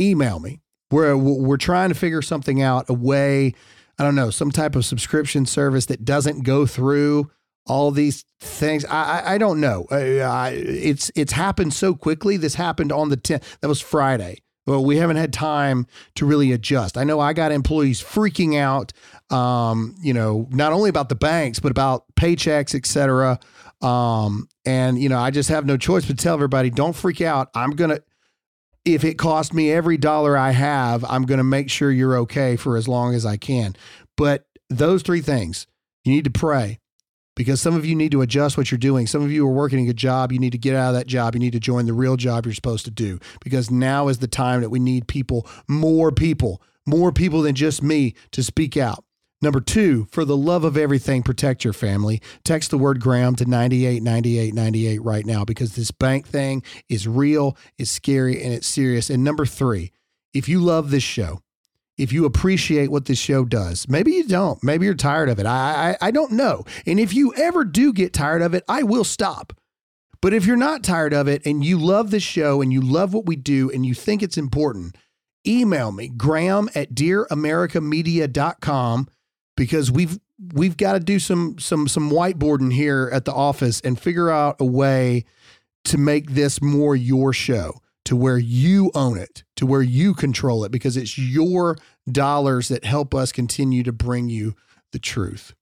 email 0.00 0.40
me. 0.40 0.60
We're, 0.90 1.16
we're 1.16 1.56
trying 1.56 1.88
to 1.88 1.94
figure 1.94 2.22
something 2.22 2.62
out, 2.62 2.88
a 2.88 2.94
way, 2.94 3.54
I 3.98 4.04
don't 4.04 4.14
know, 4.14 4.30
some 4.30 4.50
type 4.50 4.76
of 4.76 4.84
subscription 4.84 5.46
service 5.46 5.86
that 5.86 6.04
doesn't 6.04 6.44
go 6.44 6.66
through 6.66 7.30
all 7.66 7.90
these 7.90 8.24
things. 8.40 8.84
I, 8.84 9.20
I, 9.20 9.34
I 9.34 9.38
don't 9.38 9.60
know. 9.60 9.86
I, 9.90 10.20
I, 10.20 10.50
it's 10.50 11.10
it's 11.16 11.32
happened 11.32 11.74
so 11.74 11.94
quickly. 11.94 12.36
This 12.36 12.54
happened 12.54 12.92
on 12.92 13.08
the 13.08 13.16
10th. 13.16 13.58
That 13.60 13.68
was 13.68 13.80
Friday. 13.80 14.38
Well, 14.66 14.84
we 14.84 14.96
haven't 14.96 15.16
had 15.16 15.32
time 15.32 15.86
to 16.16 16.26
really 16.26 16.50
adjust. 16.50 16.98
I 16.98 17.04
know 17.04 17.20
I 17.20 17.32
got 17.32 17.52
employees 17.52 18.02
freaking 18.02 18.58
out, 18.58 18.92
um, 19.30 19.94
you 20.02 20.12
know, 20.12 20.48
not 20.50 20.72
only 20.72 20.90
about 20.90 21.08
the 21.08 21.14
banks, 21.14 21.60
but 21.60 21.70
about 21.70 22.04
paychecks, 22.16 22.74
et 22.74 22.84
cetera. 22.84 23.38
Um, 23.80 24.48
and, 24.64 25.00
you 25.00 25.08
know, 25.08 25.18
I 25.18 25.30
just 25.30 25.50
have 25.50 25.66
no 25.66 25.76
choice 25.76 26.04
but 26.04 26.18
to 26.18 26.22
tell 26.24 26.34
everybody 26.34 26.70
don't 26.70 26.96
freak 26.96 27.20
out. 27.20 27.48
I'm 27.54 27.70
going 27.72 27.90
to, 27.90 28.02
if 28.86 29.04
it 29.04 29.18
costs 29.18 29.52
me 29.52 29.70
every 29.70 29.98
dollar 29.98 30.38
I 30.38 30.52
have, 30.52 31.04
I'm 31.04 31.24
going 31.24 31.38
to 31.38 31.44
make 31.44 31.68
sure 31.68 31.90
you're 31.90 32.18
okay 32.18 32.54
for 32.56 32.76
as 32.76 32.86
long 32.86 33.14
as 33.14 33.26
I 33.26 33.36
can. 33.36 33.76
But 34.16 34.46
those 34.70 35.02
three 35.02 35.20
things 35.20 35.66
you 36.04 36.12
need 36.12 36.24
to 36.24 36.30
pray 36.30 36.78
because 37.34 37.60
some 37.60 37.74
of 37.74 37.84
you 37.84 37.96
need 37.96 38.12
to 38.12 38.22
adjust 38.22 38.56
what 38.56 38.70
you're 38.70 38.78
doing. 38.78 39.08
Some 39.08 39.22
of 39.22 39.32
you 39.32 39.46
are 39.46 39.52
working 39.52 39.90
a 39.90 39.92
job. 39.92 40.32
You 40.32 40.38
need 40.38 40.52
to 40.52 40.58
get 40.58 40.76
out 40.76 40.90
of 40.90 40.94
that 40.94 41.08
job. 41.08 41.34
You 41.34 41.40
need 41.40 41.52
to 41.52 41.60
join 41.60 41.86
the 41.86 41.92
real 41.92 42.16
job 42.16 42.46
you're 42.46 42.54
supposed 42.54 42.84
to 42.84 42.90
do 42.92 43.18
because 43.42 43.70
now 43.70 44.06
is 44.06 44.18
the 44.18 44.28
time 44.28 44.60
that 44.60 44.70
we 44.70 44.78
need 44.78 45.08
people, 45.08 45.46
more 45.66 46.12
people, 46.12 46.62
more 46.86 47.10
people 47.10 47.42
than 47.42 47.56
just 47.56 47.82
me 47.82 48.14
to 48.30 48.42
speak 48.42 48.76
out. 48.76 49.04
Number 49.46 49.60
two, 49.60 50.08
for 50.10 50.24
the 50.24 50.36
love 50.36 50.64
of 50.64 50.76
everything, 50.76 51.22
protect 51.22 51.62
your 51.62 51.72
family. 51.72 52.20
Text 52.42 52.72
the 52.72 52.78
word 52.78 53.00
Graham 53.00 53.36
to 53.36 53.44
989898 53.44 55.04
right 55.04 55.24
now 55.24 55.44
because 55.44 55.76
this 55.76 55.92
bank 55.92 56.26
thing 56.26 56.64
is 56.88 57.06
real, 57.06 57.56
it's 57.78 57.92
scary, 57.92 58.42
and 58.42 58.52
it's 58.52 58.66
serious. 58.66 59.08
And 59.08 59.22
number 59.22 59.46
three, 59.46 59.92
if 60.34 60.48
you 60.48 60.58
love 60.58 60.90
this 60.90 61.04
show, 61.04 61.42
if 61.96 62.12
you 62.12 62.24
appreciate 62.24 62.90
what 62.90 63.04
this 63.04 63.20
show 63.20 63.44
does. 63.44 63.88
Maybe 63.88 64.14
you 64.14 64.26
don't. 64.26 64.60
Maybe 64.64 64.84
you're 64.84 64.96
tired 64.96 65.28
of 65.28 65.38
it. 65.38 65.46
I, 65.46 65.96
I, 66.00 66.08
I 66.08 66.10
don't 66.10 66.32
know. 66.32 66.64
And 66.84 66.98
if 66.98 67.14
you 67.14 67.32
ever 67.36 67.64
do 67.64 67.92
get 67.92 68.12
tired 68.12 68.42
of 68.42 68.52
it, 68.52 68.64
I 68.68 68.82
will 68.82 69.04
stop. 69.04 69.52
But 70.20 70.34
if 70.34 70.44
you're 70.44 70.56
not 70.56 70.82
tired 70.82 71.14
of 71.14 71.28
it 71.28 71.46
and 71.46 71.64
you 71.64 71.78
love 71.78 72.10
this 72.10 72.24
show 72.24 72.62
and 72.62 72.72
you 72.72 72.80
love 72.80 73.14
what 73.14 73.26
we 73.26 73.36
do 73.36 73.70
and 73.70 73.86
you 73.86 73.94
think 73.94 74.24
it's 74.24 74.36
important, 74.36 74.96
email 75.46 75.92
me, 75.92 76.08
Graham 76.08 76.68
at 76.74 76.96
dearamericamedia.com, 76.96 79.08
because 79.56 79.90
we've 79.90 80.18
we've 80.52 80.76
got 80.76 80.92
to 80.92 81.00
do 81.00 81.18
some 81.18 81.58
some 81.58 81.88
some 81.88 82.10
whiteboarding 82.10 82.72
here 82.72 83.10
at 83.12 83.24
the 83.24 83.32
office 83.32 83.80
and 83.80 83.98
figure 83.98 84.30
out 84.30 84.56
a 84.60 84.64
way 84.64 85.24
to 85.84 85.98
make 85.98 86.30
this 86.32 86.60
more 86.60 86.94
your 86.94 87.32
show 87.32 87.80
to 88.04 88.16
where 88.16 88.38
you 88.38 88.90
own 88.94 89.18
it, 89.18 89.42
to 89.56 89.66
where 89.66 89.82
you 89.82 90.14
control 90.14 90.64
it, 90.64 90.70
because 90.70 90.96
it's 90.96 91.18
your 91.18 91.76
dollars 92.10 92.68
that 92.68 92.84
help 92.84 93.14
us 93.14 93.32
continue 93.32 93.82
to 93.82 93.92
bring 93.92 94.28
you 94.28 94.54
the 94.92 94.98
truth. 94.98 95.54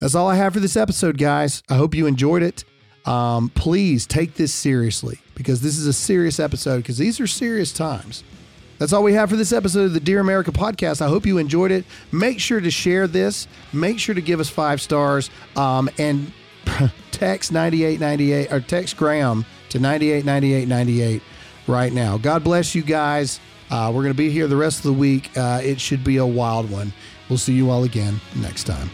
That's 0.00 0.14
all 0.14 0.28
I 0.28 0.36
have 0.36 0.54
for 0.54 0.60
this 0.60 0.76
episode, 0.76 1.18
guys. 1.18 1.62
I 1.68 1.76
hope 1.76 1.94
you 1.94 2.06
enjoyed 2.06 2.42
it. 2.42 2.64
Um, 3.06 3.48
please 3.50 4.06
take 4.06 4.34
this 4.34 4.52
seriously 4.52 5.18
because 5.34 5.62
this 5.62 5.78
is 5.78 5.86
a 5.86 5.92
serious 5.92 6.38
episode 6.38 6.78
because 6.78 6.98
these 6.98 7.18
are 7.18 7.26
serious 7.26 7.72
times. 7.72 8.22
That's 8.80 8.94
all 8.94 9.02
we 9.02 9.12
have 9.12 9.28
for 9.28 9.36
this 9.36 9.52
episode 9.52 9.84
of 9.84 9.92
the 9.92 10.00
Dear 10.00 10.20
America 10.20 10.52
podcast. 10.52 11.02
I 11.02 11.08
hope 11.08 11.26
you 11.26 11.36
enjoyed 11.36 11.70
it. 11.70 11.84
Make 12.12 12.40
sure 12.40 12.62
to 12.62 12.70
share 12.70 13.06
this. 13.06 13.46
Make 13.74 13.98
sure 13.98 14.14
to 14.14 14.22
give 14.22 14.40
us 14.40 14.48
five 14.48 14.80
stars 14.80 15.28
um, 15.54 15.90
and 15.98 16.32
text 17.12 17.52
9898 17.52 18.50
or 18.50 18.60
text 18.60 18.96
Graham 18.96 19.44
to 19.68 19.78
98 19.78 20.24
98 20.24 20.66
98 20.66 21.22
right 21.66 21.92
now. 21.92 22.16
God 22.16 22.42
bless 22.42 22.74
you 22.74 22.80
guys. 22.80 23.38
Uh, 23.70 23.92
we're 23.94 24.02
going 24.02 24.14
to 24.14 24.18
be 24.18 24.30
here 24.30 24.46
the 24.46 24.56
rest 24.56 24.78
of 24.78 24.84
the 24.84 24.94
week. 24.94 25.30
Uh, 25.36 25.60
it 25.62 25.78
should 25.78 26.02
be 26.02 26.16
a 26.16 26.26
wild 26.26 26.70
one. 26.70 26.90
We'll 27.28 27.38
see 27.38 27.52
you 27.52 27.68
all 27.68 27.84
again 27.84 28.18
next 28.36 28.64
time. 28.64 28.88